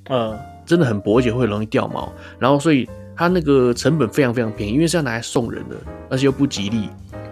[0.10, 2.14] 嗯，真的很薄，而且会容易掉毛。
[2.38, 5.76] 然后所以它那个成本非常非常便宜，因为是要拿来送人的，
[6.10, 6.90] 而且又不吉利。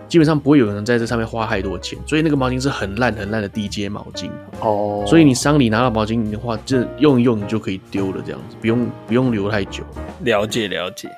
[0.08, 4.30] 基本上不会有人在这上面花太多钱，所以那个毛巾是很烂很烂的低阶毛巾
[4.62, 5.04] 哦。
[5.08, 9.84] 所以你商礼拿到毛巾的话，就用一用你就可以丢了，这样子不用不用留太久。
[10.24, 11.10] 了解了解。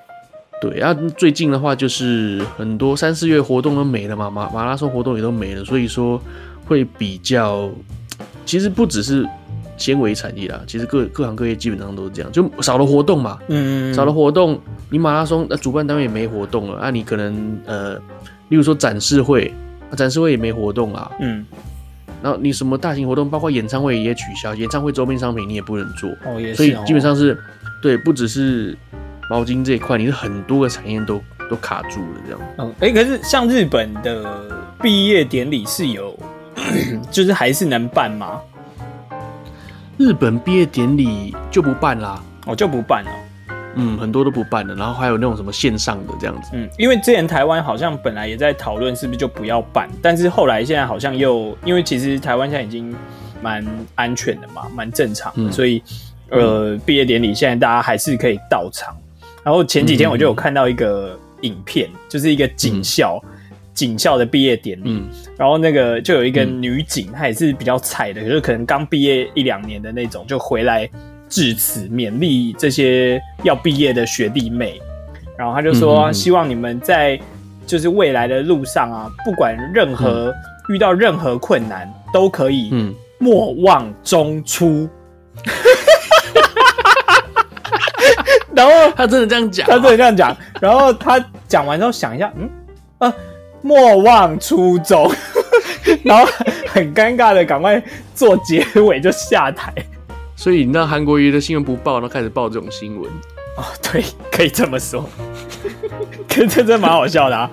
[0.62, 6.20] 对啊，最近的话就是很多三四月活动都没了嘛，马马拉松活动也都没了，所以说
[6.66, 7.70] 会比较，
[8.46, 9.28] 其实不只是
[9.78, 14.60] 纤维产业啦，其实各各行各业基本上都是这样，就少了活动嘛，嗯，少了活动，
[14.90, 17.96] 你马拉松那、呃、主办单位也没活动了，那、啊、你可能呃，
[18.50, 19.54] 例如说展示会，
[19.90, 21.12] 啊、展示会也没活动啊。
[21.20, 21.46] 嗯。
[22.24, 26.10] 然后你什么大型活动，包括演唱会也取消，演唱会周边商品你也不能做。
[26.26, 26.56] 哦，也是。
[26.56, 27.38] 所以基本上是，
[27.80, 28.76] 对，不只是
[29.30, 32.40] 毛巾这一块，你是很多个产业都都卡住了这样。
[32.58, 34.50] 嗯，哎、欸，可是像日本的
[34.82, 36.18] 毕业典礼是有，
[37.12, 38.42] 就是还是能办吗？
[39.98, 43.12] 日本毕业典礼就不办啦，哦，就不办了。
[43.80, 46.50] 嗯，很多都不办了，然后还有那种什么线上的这样子。
[46.54, 52.96] 嗯，因为之前台湾好像本来也在讨论是不是就不要办，但是后来现在好像又因为其实台湾现在已经
[53.42, 55.82] 蛮安全的嘛，蛮正常的，嗯、所以
[56.30, 58.96] 呃，毕、嗯、业典礼现在大家还是可以到场。
[59.44, 63.30] 然后前几天我就有看到一个影片，嗯、就是一个警校、嗯、
[63.78, 70.90] 警校的毕业典礼，嗯、然后那个就有一个女警，她也是比较菜的，就是可能刚毕业一两年的那种，就回来。
[71.30, 74.80] 致辞勉励这些要毕业的学弟妹，
[75.38, 77.20] 然后她就说：“希望你们在
[77.66, 80.34] 就是未来的路上啊，不管任何
[80.70, 84.88] 遇到任何困难，都可以莫忘中出。
[88.56, 90.38] ”然后他真的这样讲，他真的这样讲。
[90.62, 92.50] 然后他讲完之后想一下，嗯
[93.00, 93.14] 啊，
[93.62, 95.12] 莫忘初衷。
[96.04, 96.26] 然后
[96.68, 97.82] 很尴尬的赶快
[98.14, 99.74] 做结尾就下台。
[100.36, 103.10] 所以你那韩国瑜的新闻不报，然后开始报这种新闻
[103.58, 105.04] 哦，对，可以这么说，
[106.28, 107.50] 可 是这真蛮好笑的啊！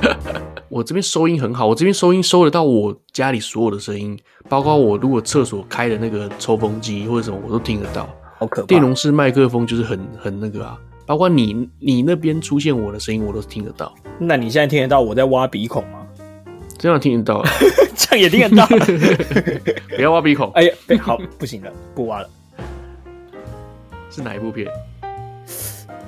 [0.70, 4.18] 我这边收音很好，我这边收音收得到我家里所有的声音，
[4.48, 8.08] 包括我如果厕所开的那个抽风机或者什么，我都听得到。
[8.38, 8.66] 好可怕！
[8.66, 13.94] 电容式麦克风就是很很那个啊，包括你你那边出现我的声音，我都听得到。
[14.18, 16.06] 那你现在听得到我在挖鼻孔吗？
[16.78, 17.42] 这样听得到，
[17.96, 18.66] 这样也听得到。
[19.96, 20.50] 不要挖鼻孔。
[20.52, 22.28] 哎呀，好，不行了，不挖了。
[24.10, 24.68] 是哪一部片？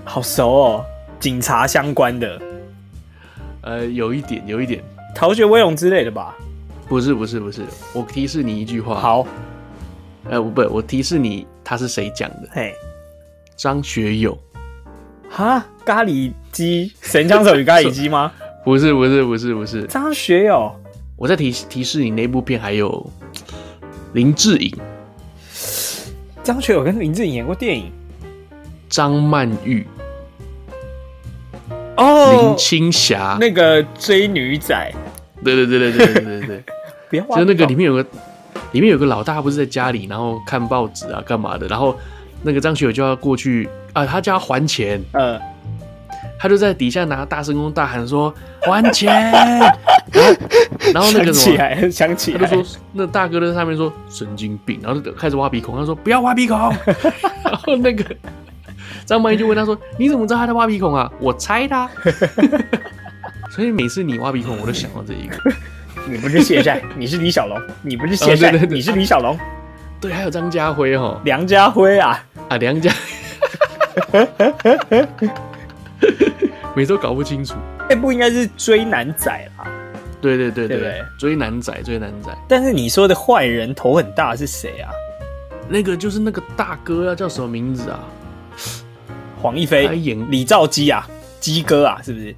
[0.04, 0.84] 好熟哦，
[1.20, 2.40] 警察相关的。
[3.62, 4.82] 呃，有一点，有一点，
[5.14, 6.37] 逃学威龙之类的吧？
[6.88, 7.62] 不是，不是，不是。
[7.94, 8.98] 我提示你一句话。
[8.98, 9.26] 好。
[10.24, 12.48] 呃，不，我提示你，他是谁讲的？
[12.50, 12.74] 嘿，
[13.56, 14.37] 张学友。
[15.28, 18.32] 哈，咖喱鸡，神枪手与咖喱鸡吗？
[18.64, 20.70] 不是不是不是不是张学友，
[21.16, 23.10] 我在提提示你，那部片还有
[24.12, 24.74] 林志颖。
[26.42, 27.90] 张学友跟林志颖演过电影。
[28.88, 29.86] 张曼玉。
[31.96, 34.92] 哦，林青霞，那个追女仔。
[35.44, 36.64] 对对对对对对对对。
[37.10, 38.06] 别 就那个里面有个，
[38.72, 41.66] 里面有个老大，不是在家里，然后看报纸啊，干嘛的？
[41.68, 41.96] 然后
[42.42, 45.03] 那个张学友就要过去啊，他就要还钱。
[45.12, 45.40] 嗯。
[46.40, 49.11] 他就在底下拿大声公大喊说：“还钱！
[50.94, 55.77] ”然后那个什么，想起来，想起来，他就说：“那大哥在上面说神经病。”然后就开始挖鼻孔。
[55.77, 56.57] 他说：“不要挖鼻孔。
[57.42, 58.05] ”然后那个
[59.05, 61.90] 张曼玉就问他说：“你怎么知道他在挖鼻孔啊？”我猜他。
[63.51, 65.37] 所以每次你挖鼻孔，我都想到这一个。
[66.09, 67.61] 你不是谢帅，你是李小龙。
[67.83, 69.37] 你不是谢帅，你是李小龙。
[70.00, 72.90] 对，还有张家辉哈，梁家辉啊啊，梁家。
[76.74, 77.54] 每次都搞不清楚，
[77.90, 79.66] 那部应该是追男仔啦。
[80.20, 82.30] 对对对对，追男仔追男仔。
[82.48, 84.90] 但是你说的坏人头很大是谁啊？
[85.68, 88.00] 那个就是那个大哥啊，叫什么名字啊？
[89.40, 91.06] 黄一飞演李兆基啊，
[91.40, 92.34] 基哥啊，是不是？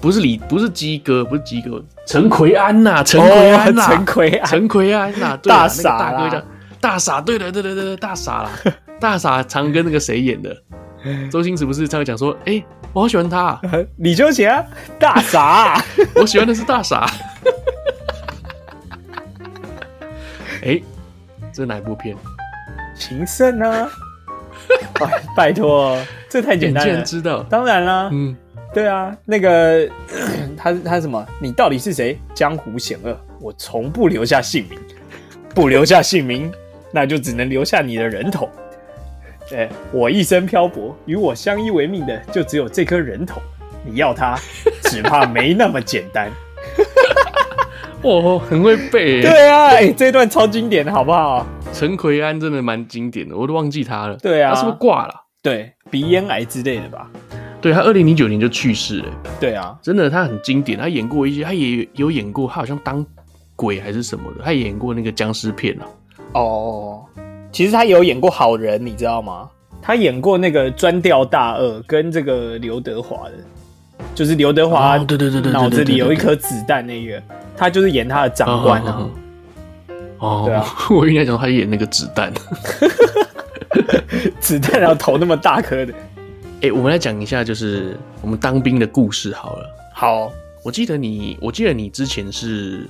[0.00, 6.42] 不是李，不是基哥，不是基哥，陈奎安呐，陈奎安呐，陈奎安，陈奎安呐，大傻大哥叫
[6.82, 8.50] 大傻，对了对对对对，大傻啦，
[9.00, 10.54] 大傻常跟那个谁演的？
[11.30, 12.62] 周星驰不是常常讲说，哎。
[12.94, 13.58] 我好喜欢他，
[13.96, 14.62] 李秋贤，
[14.98, 15.82] 大傻，
[16.14, 17.06] 我喜欢的是大傻。
[20.62, 20.78] 哎，
[21.50, 22.14] 这是哪一部片？
[22.94, 23.88] 情圣啊！
[25.34, 25.96] 拜托，
[26.28, 26.86] 这太简单了。
[26.86, 27.42] 竟然知道？
[27.44, 28.36] 当然啦，嗯，
[28.74, 29.88] 对啊，那个
[30.54, 31.26] 他他什么？
[31.40, 32.20] 你到底是谁？
[32.34, 34.78] 江湖险恶，我从不留下姓名，
[35.54, 36.52] 不留下姓名，
[36.92, 38.48] 那就只能留下你的人头。
[39.48, 43.40] 对，我一生漂泊，与我相依为命的就只有这颗人头。
[43.84, 44.38] 你要它，
[44.84, 46.30] 只怕没那么简单。
[48.02, 49.22] 哦，很会背。
[49.22, 51.46] 对啊，哎、欸，这段超经典的，好不好？
[51.72, 54.16] 陈奎安真的蛮经典的，我都忘记他了。
[54.18, 55.14] 对啊，他是不是挂了？
[55.42, 57.10] 对，鼻咽癌之类的吧？
[57.60, 59.06] 对，他二零零九年就去世了。
[59.40, 60.78] 对啊，真的，他很经典。
[60.78, 63.04] 他演过一些，他也有演过，他好像当
[63.56, 65.86] 鬼还是什么的，他也演过那个僵尸片啊。
[66.34, 67.04] 哦。
[67.50, 69.48] 其实他有演过好人，你知道吗？
[69.82, 73.32] 他演过那个专调大二，跟这个刘德华的，
[74.14, 77.20] 就是刘德华对对对对，脑子里有一颗子弹那个，
[77.56, 79.08] 他就是演他的长官啊。
[80.18, 82.32] 哦，对啊， 我应该讲他演那个子弹，
[84.38, 85.92] 子弹然后头那么大颗的。
[85.92, 89.66] 哎、欸，我们来讲一下，就是我们当兵的故事好了。
[89.92, 90.30] 好，
[90.62, 92.88] 我记得你，我记得你之前是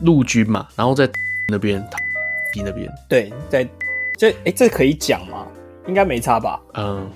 [0.00, 1.06] 陆军嘛，然后在
[1.48, 1.86] 那边，
[2.56, 3.66] 那边，对，在
[4.16, 5.46] 这，哎、欸，这可以讲吗？
[5.86, 6.60] 应该没差吧？
[6.74, 7.08] 嗯，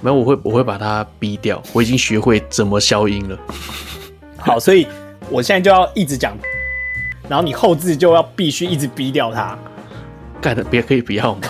[0.00, 1.62] 没有，我会，我会把它逼掉。
[1.72, 3.38] 我已经学会怎么消音了。
[4.38, 4.86] 好，所以
[5.30, 6.36] 我现在就要一直讲，
[7.28, 9.58] 然后你后置就要必须一直逼掉它。
[10.40, 11.40] 干的，别可以不要吗？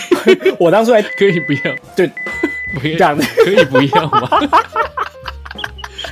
[0.60, 2.10] 我当初还 可以不要，对，
[2.80, 4.28] 不要这样可以不要吗？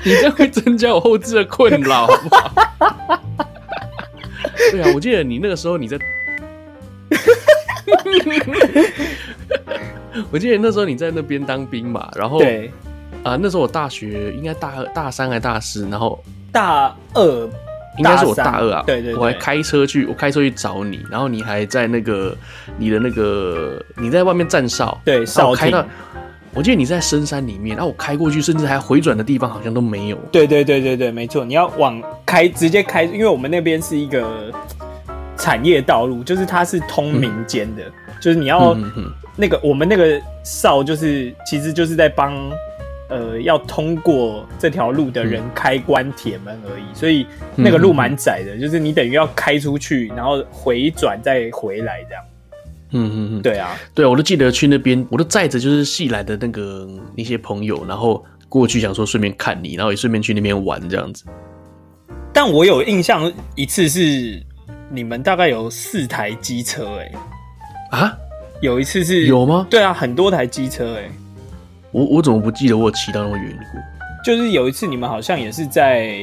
[0.05, 2.51] 你这样会增加我后置的困扰，好不好？
[4.71, 5.97] 对啊，我记得你那个时候你在，
[10.31, 12.70] 我记得那时候你在那边当兵嘛，然后对
[13.22, 17.48] 啊，那时候我大学应该大二、大三还大四，然后大二。
[17.98, 22.35] 应该是我大二啊，对，对对，我还开车去，我开车去找你，然后你还在那个
[22.79, 25.85] 你的那个你在外面站哨，对，哨开到，
[26.55, 30.16] 我记得你在深山里面，然后我开过去，甚至还回转的地方好像都没有。
[30.33, 34.51] 对对对对对，没错，你要往开直接开，因为我们那边是一个
[35.42, 38.76] 产业道路，就是它是通民间的，嗯、就是你要
[39.37, 42.33] 那个我们那个哨，就是其实就是在帮。
[43.09, 52.24] 呃，要通过这条路的人开关铁门而已，嗯、所以那个路蛮窄的，嗯、就是你等于要开出去，然后回转再回来这样。
[52.92, 61.26] 嗯嗯嗯，对啊，对，我都记得去那边，我都载着就是戏来的那个那些朋友，然后过去想说顺便看你，然后也顺便去那边玩这样子。
[62.33, 64.42] 但我有印象一次是
[64.94, 67.12] 你们大概有四台机车、欸，
[67.92, 68.14] 哎，啊，
[68.61, 69.66] 有一次是有吗？
[69.70, 71.11] 对啊，很多台机车、欸，哎。
[71.92, 73.81] 我我怎么不记得我有骑到那么远过？
[74.22, 76.22] 就是有一次你们好像也是在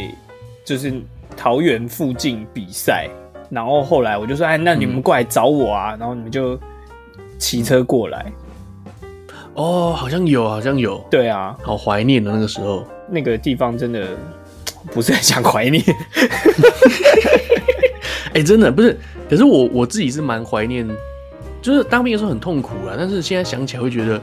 [0.64, 0.94] 就是
[1.36, 3.10] 桃园附近比赛，
[3.50, 6.60] 然后后来我就说，哎，那你们过来找我啊，嗯、然后你们就
[7.40, 8.24] 骑车过来。
[9.56, 11.04] 哦，好像有，好像有。
[11.10, 14.10] 对啊，好怀念的那个时候，那个地方真的
[14.92, 15.84] 不是很想怀念。
[18.30, 18.98] 哎、欸，真的不是，
[19.30, 20.88] 可是我我自己是蛮怀念，
[21.62, 24.22] 就是当兵的时候很痛苦啊，但是现在想起来会觉得。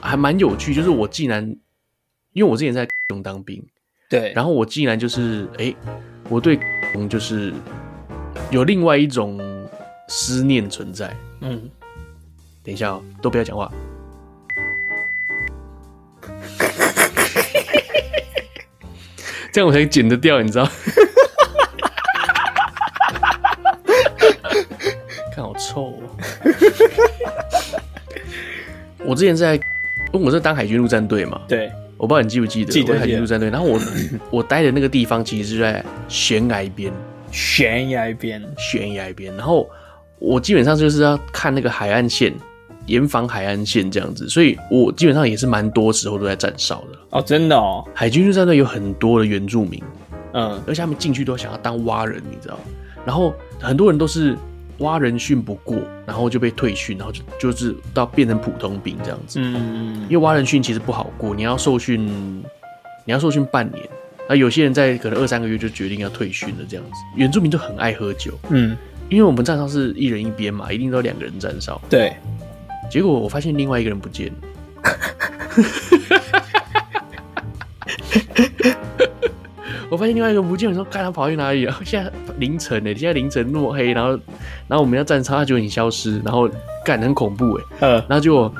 [0.00, 1.44] 还蛮有趣，就是我竟然，
[2.32, 3.60] 因为我之前在中当兵，
[4.08, 5.76] 对，然后我竟然就是，哎、欸，
[6.28, 6.56] 我对
[7.10, 7.52] 就是
[8.52, 9.40] 有另外一种
[10.06, 11.12] 思念存在。
[11.40, 11.68] 嗯，
[12.62, 13.70] 等一下哦，都不要讲话，
[19.52, 20.70] 这样我才剪得掉，你知道？
[25.58, 26.02] 臭哦！
[29.04, 29.60] 我之前在。
[30.10, 33.50] 因为我是当海军陆战队嘛，对，我不知道你记不记得，记得我海军陆战队。
[33.50, 33.78] 然后我
[34.32, 36.90] 我待的那个地方其实是在悬崖边，
[37.30, 39.36] 悬崖边，悬崖边。
[39.36, 39.68] 然后
[40.18, 42.32] 我基本上就是要看那个海岸线，
[42.86, 46.98] 严防海岸线这样子，所以我基本上也是蛮多时候都在站哨的。
[47.10, 49.82] 哦，真的哦，海军陆战队有很多的原住民，
[50.32, 52.58] 嗯，而且他们进去都想要当蛙人，你知道，
[53.04, 54.34] 然后很多人都是。
[54.78, 59.40] 蛙人训不过，然后就被退训，然后就就是到变成普通兵这样子。
[59.42, 62.06] 嗯，因为挖人训其实不好过，你要受训，
[63.04, 63.88] 你要受训半年。
[64.28, 66.92] 那有些人在可能二三个月就决定要退训了这样子。
[67.16, 68.76] 原住民就很爱喝酒，嗯，
[69.08, 71.80] 因为我们站哨是一人一边嘛，一定都两个人站哨。
[71.88, 72.14] 对，
[72.90, 74.34] 结果我发现另外一个人不见了。
[79.90, 81.74] 我发现另外一个不见，我说看他跑去哪里了。
[81.82, 84.10] 现在凌晨呢，现在凌晨那么黑，然后，
[84.68, 86.48] 然后我们要站哨，他就已经消失，然后
[86.84, 87.64] 干很恐怖哎。
[87.80, 88.52] 呃，然后就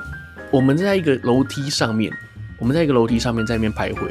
[0.51, 2.11] 我们在一个楼梯上面，
[2.59, 4.09] 我们在一个楼梯上面在那边徘徊。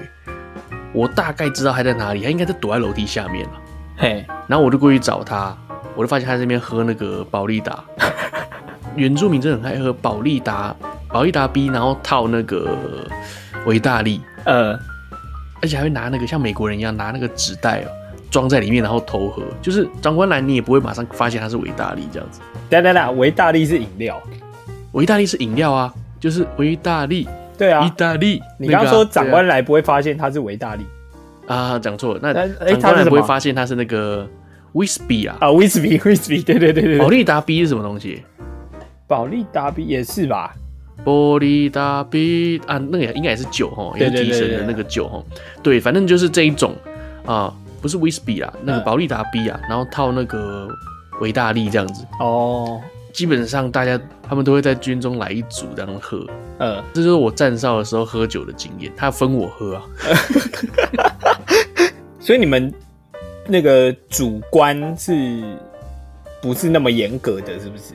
[0.94, 3.52] 我大概知道他在哪里，他应该是躲在楼梯下面了。
[3.98, 5.58] 嘿，然后我就过去找他，
[5.96, 7.84] 我就发现他在那边喝那个保利达。
[8.96, 10.76] 原住民真的很爱喝保利达，
[11.10, 12.78] 保利达 B，然后套那个
[13.66, 14.22] 维大利。
[14.46, 14.78] 呃。
[15.62, 17.88] 而且还会拿那个像美国人一样拿那个纸袋哦，
[18.30, 19.44] 装在里面，然后投河。
[19.62, 22.42] 就是长官来，你也不会马上发现它是维大利这样子。
[22.70, 24.22] 哒哒哒，维大利是饮料，
[24.92, 27.28] 维大利是饮料啊，就是维大利。
[27.58, 28.42] 对啊，意大利。
[28.60, 30.86] 你刚刚说长官来不会发现它是维大利
[31.48, 31.80] 啊？
[31.80, 32.34] 讲错了，那
[32.76, 34.28] 长官来不会发现它是那个
[34.74, 35.38] 威士比啊？
[35.40, 37.00] 啊，威士比，威士比，对对对对。
[37.00, 38.24] 保利达 B 是什么东西？
[39.08, 40.54] 保利达 B 也是吧？
[41.06, 45.24] 玻璃大杯啊，那个应该也是酒哈，也是提神的那个酒哈。
[45.64, 46.76] 对，反正就是这一种
[47.26, 50.68] 啊，不是威士忌啦，那个保利达 B 啊，然后套那个
[51.22, 52.06] 维大利这样子。
[52.20, 52.82] 哦，
[53.14, 56.26] 基本上大家他们都会在军中来一组这样喝。
[56.60, 59.84] 呃，这就是我站哨的时候喝酒的经验，他分我喝啊。
[62.20, 62.74] 所以你们
[63.48, 65.42] 那个主观是
[66.42, 67.58] 不是那么严格的？
[67.60, 67.94] 是不是？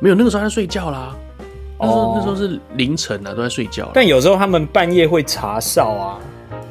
[0.00, 1.14] 没有，那个时候他睡觉啦。
[1.82, 3.90] 那时候那时候是凌晨啊，都在睡觉。
[3.92, 6.18] 但有时候他们半夜会查哨啊，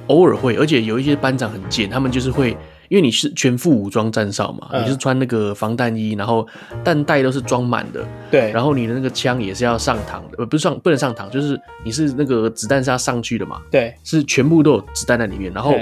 [0.08, 2.58] 偶尔会，而且有一些班长很贱，他们就是会。
[2.90, 6.46] 因为你是全副武装站哨嘛，嗯、你是穿那个防弹衣，然后
[6.84, 15.74] 弹带都是装满的，对，然后你的那个枪也是要上膛的，呃，不是上不能上膛，就是你是那个子弹是要上去的嘛，对，是全部都有子弹在里面，然后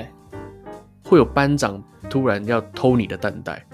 [1.03, 3.65] 会有班长突然要偷你的弹袋，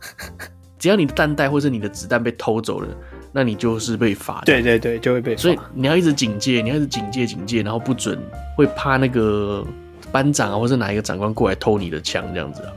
[0.78, 2.88] 只要你的弹带或是你的子弹被偷走了，
[3.32, 8.18] 那你就是被罚的，对对对，就会被罚，所以你要一直警戒，你要一直警戒警戒，然后不准
[8.56, 9.66] 会怕那个。
[10.10, 12.72] 班长啊，或是哪一个长官过来偷你的枪，这样子啊，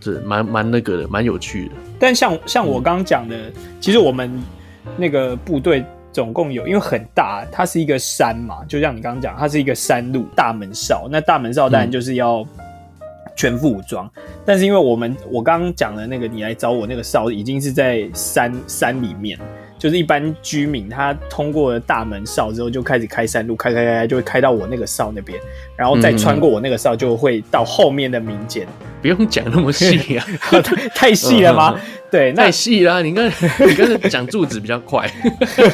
[0.00, 1.74] 是蛮蛮那个的，蛮有趣的。
[2.00, 4.42] 但像像我刚刚讲的，嗯、其实我们
[4.96, 11.06] 那个部队总共有，因为很大，它是一个山嘛，就像你刚刚讲，它是一个山路大门哨。
[11.08, 12.44] 那大门哨当然就是要
[13.36, 19.38] 全副武装，嗯、但是因为我们我刚刚讲的那个，你来找我那个哨已经是在山山里面。
[19.84, 25.38] 就是一般居民，他通过了大门哨之后，就开始开山路，开开开，就会开到我那个哨那边，
[25.76, 28.66] 然后再穿过我那个哨，就会到后面的民间。
[29.02, 30.26] 不用讲那么细啊，
[30.96, 31.78] 太细了吗？
[32.10, 33.02] 对，太细了。
[33.02, 35.06] 你刚你刚才讲柱子比较快。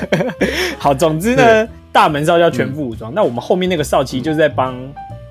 [0.76, 3.14] 好，总之呢，大门哨要全副武装。
[3.14, 4.76] 那我们后面那个哨其实就是在帮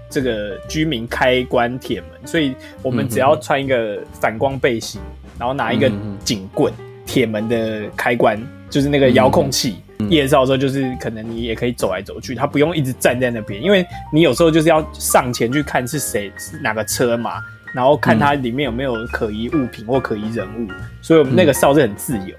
[0.09, 5.01] 这个居民开关铁门，所以我们只要穿一个反光背心，
[5.37, 5.91] 然后拿一个
[6.23, 6.71] 警棍，
[7.09, 8.39] 铁门的开关。
[8.69, 9.77] 就是那个遥控器，
[10.11, 13.83] 夜哨的时候，就是可能你也可以走来走去，他不用一直站在那边，因为
[14.13, 17.41] 你有时候就是要上前去看是谁是哪个车嘛，
[17.73, 20.67] 然后看它里面有没有可疑物品或可疑人物，
[21.01, 22.35] 所以我们那个哨是很自由。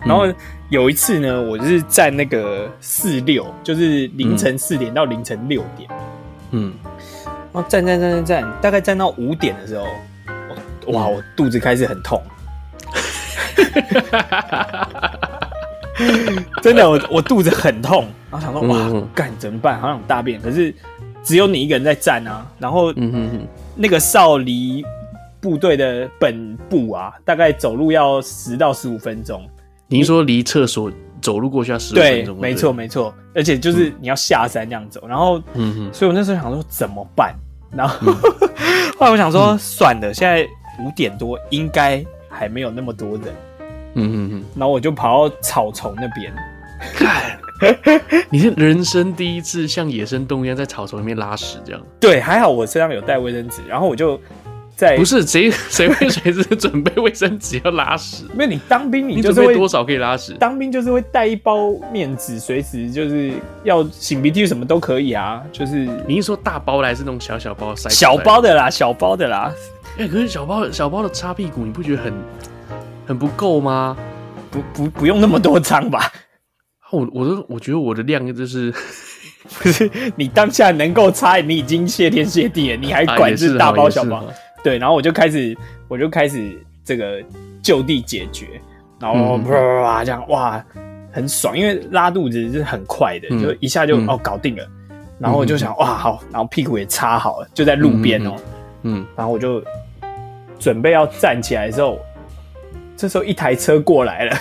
[0.00, 0.26] 然后
[0.70, 5.90] 有一次呢，我就是站那个四六，就是凌晨四点到凌晨六点，
[6.52, 6.72] 嗯，
[7.52, 9.84] 然后站站站站站，大概站到五点的时候，
[10.86, 12.18] 哇，我肚子开始很痛。
[16.62, 19.80] 真的，我我肚子很痛，然后想说哇，干怎么办？
[19.80, 20.74] 好想大便，可是
[21.22, 22.46] 只有你一个人在站啊。
[22.58, 24.84] 然后嗯，那个少离
[25.40, 29.48] 部队的本部啊，大概走路要十到十五分钟。
[29.88, 30.92] 您说离厕所
[31.22, 32.34] 走路过去要十五分钟？
[32.36, 33.14] 对，没错没错。
[33.34, 35.06] 而且就是你要下山这样走。
[35.08, 37.34] 然后，嗯所以我那时候想说怎么办？
[37.70, 38.12] 然后
[38.98, 40.46] 后来我想说算了，现在
[40.84, 43.22] 五点多，应该还没有那么多人。
[43.96, 46.32] 嗯嗯嗯，然后我就跑到草丛那边，
[46.94, 47.38] 看，
[48.30, 51.80] 你是人生第一次像野生动物一样在草丛里面拉屎这样？
[51.98, 54.20] 对，还好我身上有带卫生纸，然后我就
[54.76, 58.24] 在，不是谁谁会随时准备卫生纸要拉屎？
[58.34, 60.34] 因为你当兵，你就是会你多少可以拉屎？
[60.38, 63.32] 当兵就是会带一包面纸，随时就是
[63.64, 65.42] 要擤鼻涕什么都可以啊。
[65.50, 67.88] 就是你是说大包的还是那种小小包塞？
[67.88, 69.50] 小包的啦，小包的啦。
[69.96, 72.12] 哎、欸，可是小包小包的擦屁股，你不觉得很？
[73.06, 73.96] 很不够吗？
[74.50, 76.10] 不不不用那么多张吧。
[76.90, 78.72] 我我都我觉得我的量就是，
[79.58, 84.24] 不是你当下能够擦，你已经谢天谢地了，你还管是大包小包？
[84.62, 85.56] 对，然后我就开始
[85.88, 87.20] 我就开始这个
[87.60, 88.60] 就地解决，
[89.00, 90.64] 然后啪啪啪这样哇，
[91.10, 94.66] 很爽，因为拉肚子是很快的，就一下就哦搞定了。
[95.18, 98.36] 然后我就想哇好，然后屁股也擦好了，就在路边哦，
[98.82, 99.62] 嗯，然后我就
[100.58, 101.98] 准备要站起来的时候。
[102.96, 104.36] 这时候一台车过来了，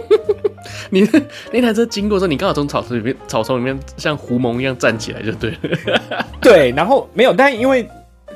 [0.90, 1.08] 你
[1.50, 6.26] 那台车经过的时候，你刚好从草丛里面，草丛里面像狐獴一样站起来就对了。
[6.40, 7.88] 对，然后没有，但因为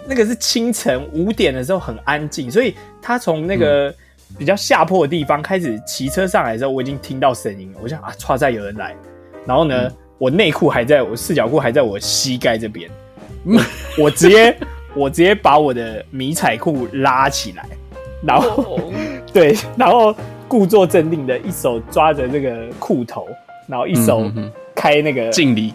[0.06, 3.94] 那个是清晨五点的时候很安静，所以他从那个
[4.38, 7.78] 比较下坡的地方开始骑车上来的时候，我已经听到声音了。
[7.82, 8.96] 我想啊，唰，在有人来。
[9.46, 12.90] 然后呢，嗯、我内裤还在我四角裤还在我膝盖这边，
[13.98, 14.56] 我直接
[14.94, 17.66] 我直接把我的迷彩裤拉起来。
[18.24, 18.80] 然后，oh.
[19.32, 20.14] 对，然后
[20.46, 23.26] 故作镇定的一手抓着这个裤头，
[23.66, 24.30] 然后一手
[24.74, 25.74] 开那个敬礼，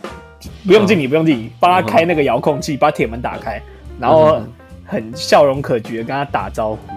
[0.66, 3.62] 不用敬礼，不用敬礼，帮他开那个遥控器，把铁门打开，
[4.00, 4.41] 然后
[4.86, 6.78] 很笑容可掬的跟他打招呼。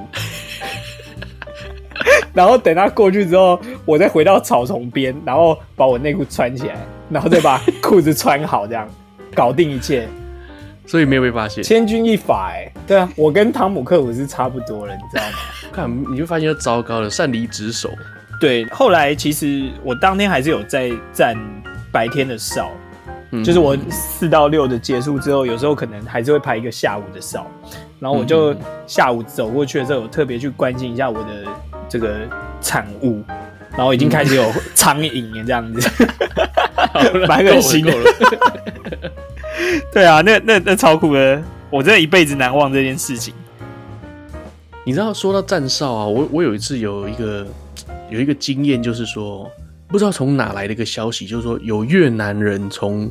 [2.32, 6.76] 然后等他过去之后，我再回到草丛边，然后把我内裤穿起来，
[7.08, 8.88] 然后再把裤子穿好，这样
[9.34, 10.06] 搞定一切。
[10.90, 15.38] 所以没有被发现，千钧一发哎、欸，对啊，我跟汤姆克鲁斯差不多了，你知道吗？
[15.72, 17.88] 看你就发现就糟糕了，擅离职守。
[18.40, 21.36] 对，后来其实我当天还是有在站
[21.92, 22.72] 白天的哨，
[23.30, 27.46] 嗯、就是我四到六的结束之后，有时候可能还是会排一个下午的哨，
[28.00, 28.52] 然后我就
[28.84, 31.46] 下午走过去的时候，我特别去关心一下我的
[31.88, 32.28] 这个
[32.60, 33.22] 产物，
[33.76, 35.88] 然后已经开始有苍蝇了这样子，
[37.28, 37.92] 蛮恶心的。
[39.92, 43.34] 对啊，那那那超酷的，我真的一辈子难忘这件事情。
[44.84, 47.46] 你知道，说到站哨啊，我我有一次有一个
[48.10, 49.50] 有一个经验，就是说，
[49.88, 53.10] 不知道从哪来的一个消息，就是说有越南人从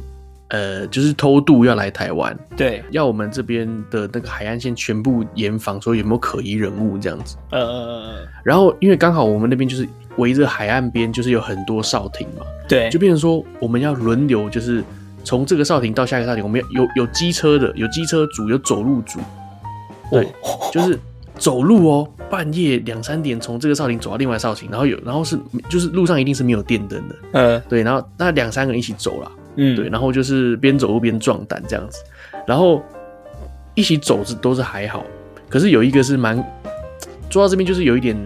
[0.49, 7.37] 呃，就是偷渡要来台湾，对，要我们这边的那个海岸线全部严防，说有没有可疑人物这样子。
[7.51, 9.87] 呃呃呃，然后因为刚好我们那边就是
[10.17, 14.83] 围着海岸边，就是有很多哨亭嘛，对，就变成说我们要轮流，就是
[15.29, 19.19] 从这个哨亭到下一个哨亭，我们要有有机车的，有机车组，有走路组，
[20.09, 20.97] 对，哦、就是
[21.37, 25.37] 走路哦，半夜两三点从这个哨亭走到另外哨亭，然后有，然后是
[25.69, 29.31] 就是路上一定是没有电灯的，嗯，对，然后那两三个人一起走了。
[29.57, 31.99] 嗯，对，然后就是边走路边壮胆这样子，
[32.47, 32.81] 然后
[33.75, 35.05] 一起走是都是还好，
[35.47, 36.43] 可是有一个是蛮，
[37.29, 38.17] 做到这边就是有一点，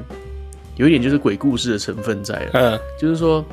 [0.78, 3.44] 有一点就是鬼故事的成分在了，嗯，就是说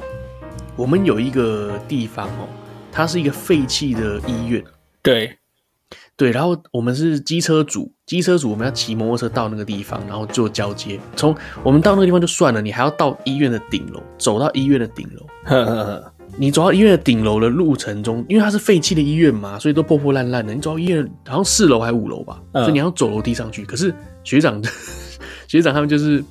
[0.76, 2.46] 我们有一个地方哦，
[2.93, 4.62] 它是一个废弃的医院，
[5.03, 5.38] 对，
[6.16, 16.12] 对，然后我们是机车组，机车组我们要骑摩托车到那个地方，然后做交接，从我们到那个地方就算了，你还要到医院的顶楼，走到医院的顶楼，呵呵呵。
[16.36, 20.55] 你走到医院的顶楼的路程中，因为它是废弃的医院嘛，所以都破破烂烂的。
[20.55, 23.64] 你走到医院好像四楼还五楼吧，嗯，所以你要走楼梯上去。
[23.64, 24.62] 可是学长，
[25.49, 26.22] 学长他们就是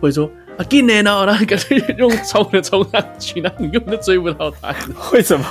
[0.00, 0.28] 会说。
[0.56, 4.74] 啊，进来呢，然后干脆用冲的冲上去，然后你根本就追不到他。
[5.12, 5.46] 为什么？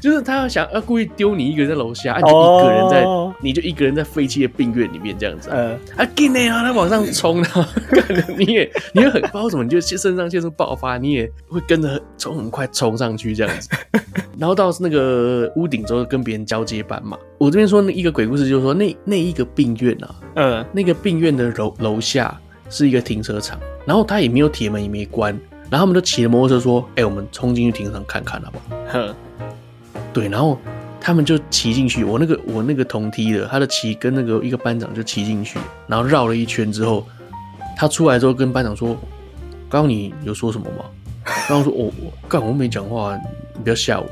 [0.00, 3.32] 就是他要想要故意丢你一个人在楼下，你就一个人在，oh.
[3.40, 5.48] 你就一个人在废弃的病院里面这样子。
[5.48, 7.64] 呃，啊，进来啊，他往上冲，然后
[8.36, 13.70] 你也，你也很不知道怎么，你就肾上腺素爆发，你也会跟着冲很快冲上去这样子。
[14.36, 17.16] 然后到那个屋顶之后，跟别人交接班嘛。
[17.38, 23.58] 我这边说那一个鬼故事，就是说那那一个病院啊，呃，那个病院的楼楼下是一个停车场。
[23.86, 25.32] 然后他也没有铁门，也没关，
[25.70, 29.14] 然后他们就骑着摩托车说：“哎、欸，我们冲进去停车场看看，好不好？”哼，
[30.12, 30.58] 对，然后
[31.00, 32.02] 他们就骑进去。
[32.04, 37.06] 我那个我那个同梯的，他的骑跟那个一个班长就骑进去，然后绕了一圈之后，
[37.76, 38.96] 他出来之后跟班长说
[39.68, 40.84] ：“刚刚你有说什么吗？”
[41.48, 43.18] 刚刚说：“我我干，我没讲话，
[43.54, 44.06] 你不要吓我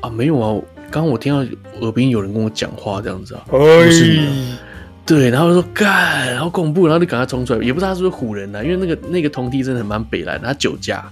[0.00, 0.10] 啊！
[0.10, 1.38] 没有啊，刚刚我听到
[1.80, 3.58] 耳边有人跟我讲话，这样子啊，不
[3.90, 4.56] 是你。”
[5.04, 11.04] 对，然后就说干，好恐怖，然后就赶快冲出来，也不知道他是不是唬人的，因为那个那个同梯真的很蛮北烂，他酒驾，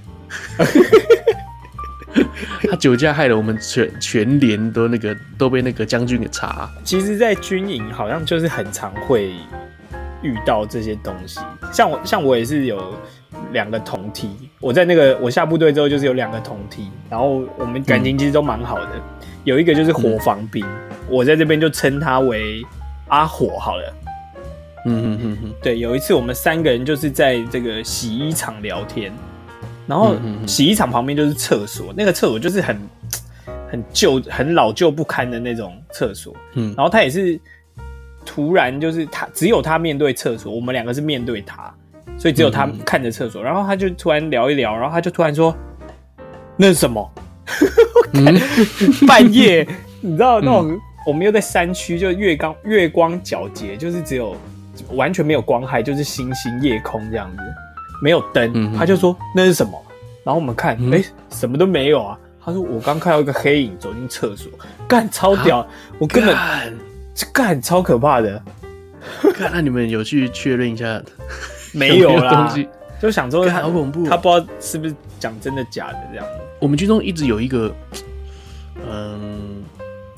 [2.70, 6.70] 他酒驾害了我们全全连都那个都被那个将军给查。
[6.84, 9.32] 其实，在军营好像就是很常会
[10.22, 11.40] 遇到这些东西，
[11.72, 12.94] 像我像我也是有
[13.52, 14.30] 两个同梯，
[14.60, 19.02] 我在那个我下部队之后就是有两个同梯，然后我们感情其实都蛮好的，嗯、
[19.42, 22.64] 有一个就是火防兵，嗯、我在这边就称他为。
[23.10, 23.94] 阿火好了，
[24.86, 29.12] 嗯哼哼哼，对，有一次我们三个人就是在这个洗衣厂聊天，
[29.86, 32.80] 然后洗衣厂旁边就是厕所，那个厕所就是很
[33.70, 37.38] 很旧、很老旧不堪的那种厕所，嗯，然后他也是
[38.24, 41.72] 突然就是他只有他面对厕所，我们两个是面对他，
[42.16, 45.54] 所以只有他看着厕所，然后他就突然聊一聊，然后他就突然说
[46.56, 47.12] ：“那是什么？”
[49.06, 49.66] 半夜，
[50.00, 50.80] 你知道那种。
[51.06, 54.36] 我们又在山区，就月光月光皎洁，就是只有
[54.92, 57.42] 完全没有光害，就是星星夜空这样子，
[58.02, 58.50] 没有灯。
[58.54, 59.82] 嗯、他就说那是什么？
[60.22, 62.18] 然后我们看，哎、什么都没有啊。
[62.44, 64.50] 他说我刚看到一个黑影走进厕所，
[64.86, 65.66] 干超屌， 啊、
[65.98, 66.36] 我根本
[67.14, 68.42] 这干干超可怕的。
[69.34, 71.02] 看，那你们有去确认一下？
[71.72, 72.68] 没有啦，东西
[73.00, 76.26] 就想说好恐怖，他不知道是不是讲真的假的这样。
[76.58, 77.74] 我们军中一直有一个，
[78.90, 79.39] 嗯。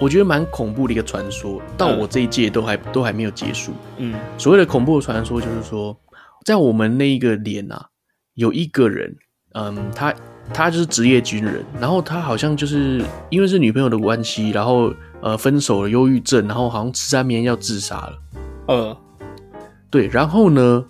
[0.02, 3.70] 我觉得蛮恐怖的一个传说，到我这一届都还、嗯、都还没有结束。
[3.98, 5.96] 嗯，所谓的恐怖的传说就是说，
[6.44, 7.86] 在我们那一个连啊，
[8.34, 9.14] 有一个人，
[9.54, 10.12] 嗯，他
[10.52, 13.00] 他就是职业军人，然后他好像就是
[13.30, 18.18] 因为是女朋友的关系，然后呃分手了，忧郁症，然后好像吃安眠药自杀了。
[18.66, 18.96] 呃，
[19.88, 20.84] 对，然后呢，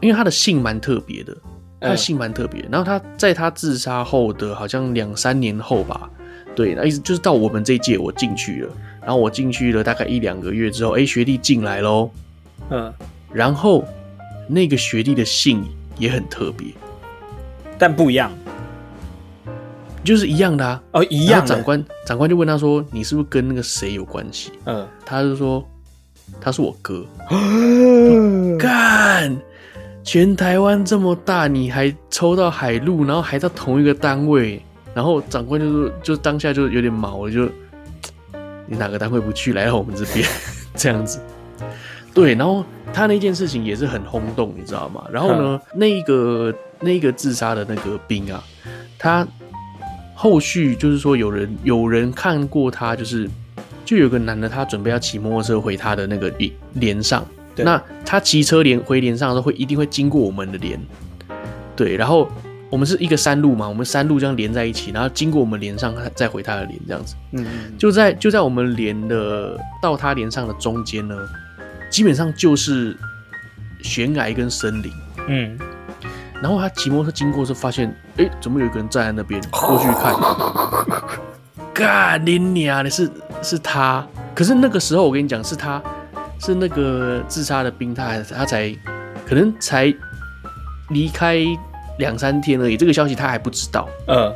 [0.00, 1.36] 因为他的姓蛮特别的，
[1.78, 6.08] 他的姓蛮特别，然后他在他自杀后的好像两三年后吧。
[6.54, 12.10] 对，那意思就是到我们这一届我进去了，然后我进去了大概一两个月之后，哎，学弟进来喽，
[12.70, 12.92] 嗯，
[13.32, 13.84] 然后
[14.48, 15.64] 那个学弟的姓
[15.98, 16.68] 也很特别，
[17.78, 18.30] 但不一样，
[20.02, 21.46] 就是一样的啊，哦，一样。
[21.46, 25.64] 长官长官就问他说：“你是不是跟那个谁有关系？”嗯，他就说
[26.40, 27.06] ：“他是我哥。
[28.58, 29.36] ”干，
[30.02, 34.60] 全台湾这么大，你还抽到海陆，然后还在同一个单位。
[34.94, 37.48] 然后长官就说，就当下就有点毛了，就
[38.66, 40.26] 你哪个单位不去，来到我们这边
[40.74, 41.20] 这样子。
[42.12, 45.04] 对，然后他那件事情也是很轰动，你知道吗？
[45.12, 48.42] 然后呢，那一个那一个自杀的那个兵啊，
[48.98, 49.26] 他
[50.14, 53.30] 后续就是说有人有人看过他，就是
[53.84, 57.24] 就有个男的，他准备要骑摩托车回他的那个连连上，
[57.54, 60.80] 那他骑车连回连上的时候会一定会经过我们的连，
[61.76, 62.28] 对，然后。
[62.70, 67.16] 我们是一个山路嘛，我们山路这样连在一起，然后经过我们连上，再回他的连这样子。
[67.32, 71.16] 嗯嗯，就在就在我们连的到他连上的中间呢，
[71.90, 72.96] 基本上就是
[73.82, 74.92] 悬崖跟森林。
[75.26, 75.58] 嗯，
[76.40, 79.40] 然后他骑摩托车经过时候，发现哎、欸，怎么有一个人站在那边？
[79.50, 80.14] 过去看，
[81.74, 83.10] 干你娘的，是
[83.42, 84.06] 是他。
[84.32, 85.82] 可是那个时候我跟你讲，是他
[86.38, 88.72] 是那个自杀的兵，他还他才
[89.26, 89.92] 可能才
[90.90, 91.44] 离开。
[92.00, 93.88] 两三天而已，这个消息他还不知道。
[94.08, 94.34] 嗯，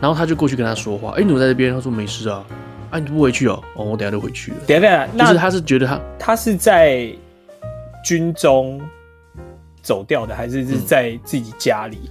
[0.00, 1.10] 然后他就过去跟他说话。
[1.10, 1.74] 哎、欸，你怎么在这边？
[1.74, 2.44] 他说没事啊。
[2.90, 3.62] 啊，你不回去哦？
[3.76, 4.58] 哦，我等下就回去了。
[4.66, 7.08] 等下等下，就是他是觉得他他是在
[8.04, 8.80] 军中
[9.80, 12.10] 走掉的，还是是在自己家里？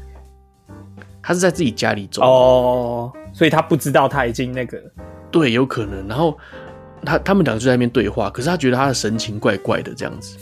[0.69, 0.75] 嗯、
[1.21, 4.81] 他是在自己家里走哦，所以他不知道他已经那个。
[5.31, 6.07] 对，有可能。
[6.07, 6.37] 然后
[7.05, 10.37] 他他们两个就在那边对话，可是他觉得他的神情怪怪的这样子。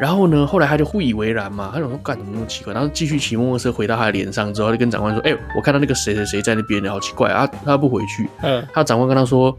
[0.00, 9.56] 然后呢，后来他就不以为然嘛，他想说干怎么那么奇怪，然后继续骑摩托车回到他的脸上之后，他就跟长官说：“哎、欸，我看到那个谁谁谁在那边，好奇怪啊，他不回去。”嗯，他长官跟他说，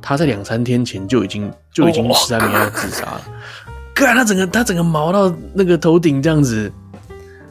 [0.00, 3.22] 他在两三天前就已经就已经尸山没自杀了。
[3.94, 6.70] 干、哦，他整个他整个毛到那个头顶这样子。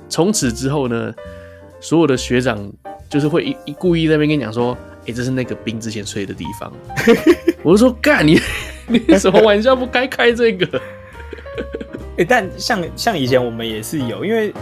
[0.09, 1.13] 从此之后呢，
[1.79, 2.69] 所有的学长
[3.07, 6.73] 就是会一一故意在那边跟你讲说：“哎、欸，这是那个兵之前睡的地方。”
[7.63, 8.37] 我就说：“干你
[8.87, 9.73] 你什么玩笑？
[9.73, 10.67] 不该开这个。”
[12.21, 14.53] 欸、但像像以前我们也是有，因为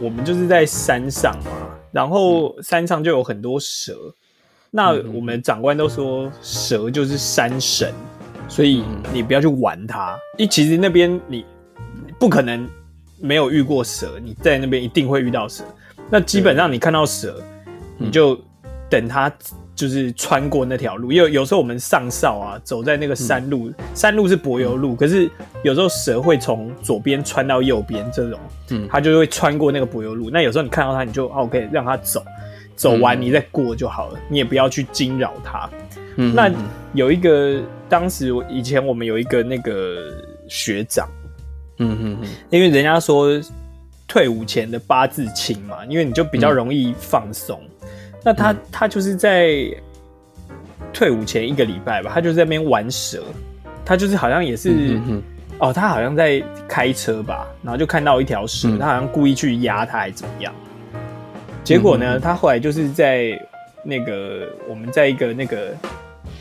[0.00, 1.50] 我们就是在山上嘛，
[1.92, 3.94] 然后山上就有很多蛇。
[4.70, 7.92] 那我们长官都说蛇就是山神，
[8.48, 8.82] 所以
[9.12, 10.18] 你不要去玩它。
[10.38, 11.44] 一其实那边你
[12.18, 12.66] 不可能
[13.20, 15.62] 没有遇过蛇，你在那边一定会遇到蛇。
[16.08, 17.42] 那基本上你看到蛇，
[17.98, 18.40] 你就
[18.88, 19.30] 等它。
[19.74, 25.28] 就是穿过那条路，因为有时候我们上哨啊，走在那个山路，嗯、山路是柏油路，可是
[25.64, 30.28] 有时候蛇会从左边穿到右边，这种，嗯，它就会穿过那个柏油路。
[30.30, 32.22] 那有时候你看到它，你就 OK，让它走，
[32.76, 35.68] 走完你再过就好了，嗯、你也不要去惊扰它。
[36.16, 36.50] 嗯，那
[36.92, 40.12] 有一个，当时以前我们有一个那个
[40.48, 41.08] 学长，
[41.78, 43.40] 嗯嗯嗯，因为人家说
[44.06, 47.58] 退伍前的八字轻嘛，因为你就比较容易放松。
[47.62, 47.68] 嗯
[48.24, 49.66] 那他他就是在
[50.92, 53.24] 退伍前一个礼拜吧，他就在那边玩蛇，
[53.84, 55.22] 他就是好像也是嗯嗯嗯。
[55.58, 60.52] 哦，他好像在开车吧，然后就看到一条蛇，嗯、他好像故意去压他还是怎么样，
[61.62, 63.40] 结果呢，他后来就是在
[63.84, 65.72] 那个我们在一个那个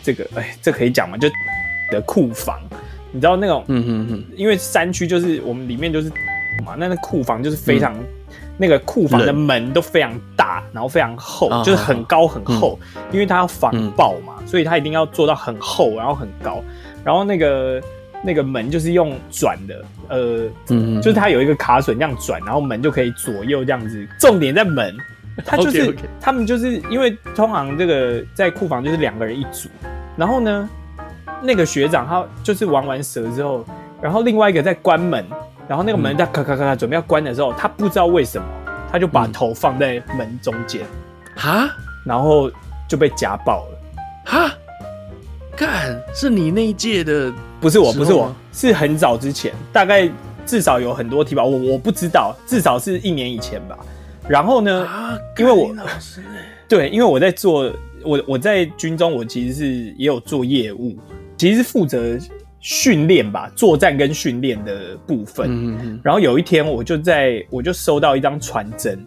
[0.01, 1.17] 这个哎，这可以讲吗？
[1.17, 1.29] 就
[1.91, 2.59] 的库房，
[3.11, 6.09] 你知道那种嗯嗯嗯，因为山区就是我们里面就是
[6.65, 7.95] 嘛，那那库房就是非常。
[8.61, 16.63] 嗯那个库房的门都非常大，然后非常厚，哦、就是很高很厚，嗯、因为它要防爆嘛，嗯、所以它一定要做到很厚，然后很高，
[17.03, 17.81] 然后那个
[18.23, 24.07] 那个门就是用转的，呃，嗯、就是它有一个卡榫这样转，然后门就可以左右这样子。
[24.19, 24.95] 重点在门，
[25.43, 29.69] 它就是.他们就是因为通常这个在库房就是两个人一组，
[30.15, 30.69] 然后呢，
[31.41, 33.65] 那个学长他就是玩完蛇之后，
[33.99, 35.25] 然后另外一个在关门。
[35.67, 38.45] 然后那个门在咔咔咔咔准备要关的时候，他不知道为什么，
[38.91, 40.81] 他就把头放在门中间，
[41.35, 41.69] 哈，
[42.05, 42.51] 然后
[42.89, 43.79] 就被夹爆了，
[44.25, 44.53] 哈，
[45.55, 47.31] 干，是你那一届的？
[47.61, 50.09] 不是我，不是我，是很早之前，大概
[50.45, 53.77] 至少有很多题吧，我我不知道，至少是一年以前吧。
[54.27, 54.87] 然后呢，
[55.37, 55.73] 因为我
[56.67, 57.71] 对，因为我在做，
[58.03, 59.65] 我我在军中，我其实是
[59.97, 60.97] 也有做业务，
[61.37, 62.17] 其实是负责。
[62.61, 65.49] 训练吧，作战跟训练的部分。
[65.49, 65.99] 嗯嗯。
[66.03, 69.03] 然后有一天，我就在我就收到一张传真，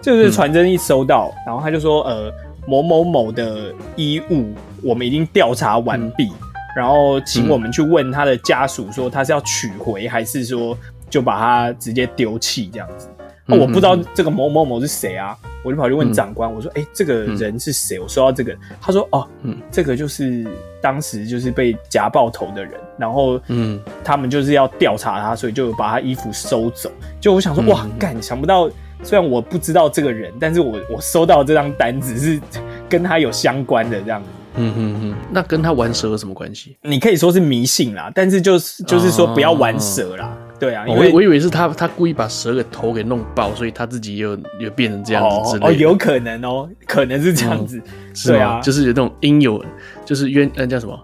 [0.00, 2.32] 就是传真一收到，嗯、然后他就说，呃，
[2.66, 10.78] 某某某的衣物我们已经调查完毕，嗯、然后请我们去问他的家属，说他是要取回，还是说
[11.10, 13.08] 就把他直接丢弃这样子。
[13.46, 20.46] 那我不知道这个某某某是谁啊，我就跑去问长官，我说：“哎，这个人是谁？”我收到这个，他说：“哦，嗯，这个就是
[20.80, 26.90] 当时就是被夹爆头的人，然后嗯，他们就是要调查他，所以就把他衣服收走。
[27.20, 28.70] 就我想说，哇，干，想不到，
[29.02, 32.40] 虽然我不知道这个人，但是我我收到这张单子是
[32.88, 34.28] 跟他有相关的这样子。
[34.56, 36.76] 嗯嗯嗯，那跟他玩蛇有什么关系？
[36.82, 45.66] 你可以说是迷信啦，但是就是就是说不要玩蛇啦。”对啊，因为我我以为是他他故意把蛇给头给弄爆，所以他自己又又变成这样子之类的。
[45.66, 47.80] 哦，有可能哦，可能是这样子。
[48.24, 49.62] 对啊，就是有那种因有，
[50.04, 50.98] 就是冤呃叫什么？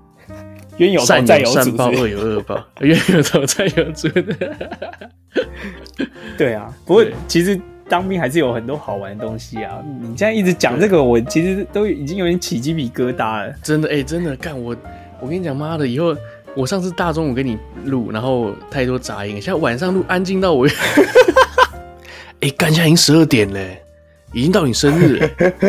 [0.79, 4.09] 冤有头债有主，善报恶有恶报， 冤有头债有主。
[6.39, 9.83] 对啊，不过其实当兵还是有很多好玩的东西啊。
[10.01, 13.53] 你现在一直讲这个，我其实都已经有点起鸡皮疙瘩了。
[13.63, 14.75] 真的哎，真的干我，
[15.21, 16.17] 我跟你讲，妈的，以后。
[16.57, 20.67] 我上次大中午给你录，然后太多杂音，现在晚上录安静到我。
[20.67, 20.73] 哎、
[22.41, 23.81] 哎、欸，干，现在已经十二点嘞，
[24.33, 25.29] 已经到你生日了。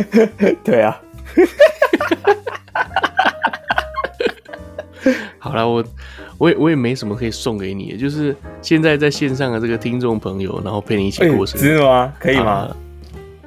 [0.63, 0.99] 对啊。
[5.39, 5.83] 好了，我
[6.37, 12.13] 我也我也没什么可以送给你，就是现在在线上的这个听众朋友，然后陪你一起过生日，真的吗？
[12.19, 12.51] 可以吗？
[12.51, 12.75] 啊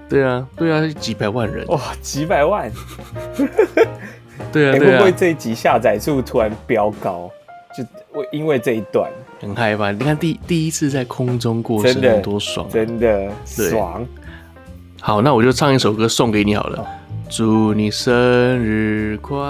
[0.06, 2.70] 对啊，对啊，几百万人哇，几百万。
[4.54, 7.28] 对啊，欸、对啊，会不会这一集下载数突然飙高？
[7.76, 9.90] 就我因为这一段很害怕。
[9.90, 14.06] 你看第第一次在空中过生日多爽，真的爽。
[15.00, 16.86] 好，那我就唱一首歌送给你好了，哦、
[17.28, 18.14] 祝你生
[18.64, 19.44] 日快。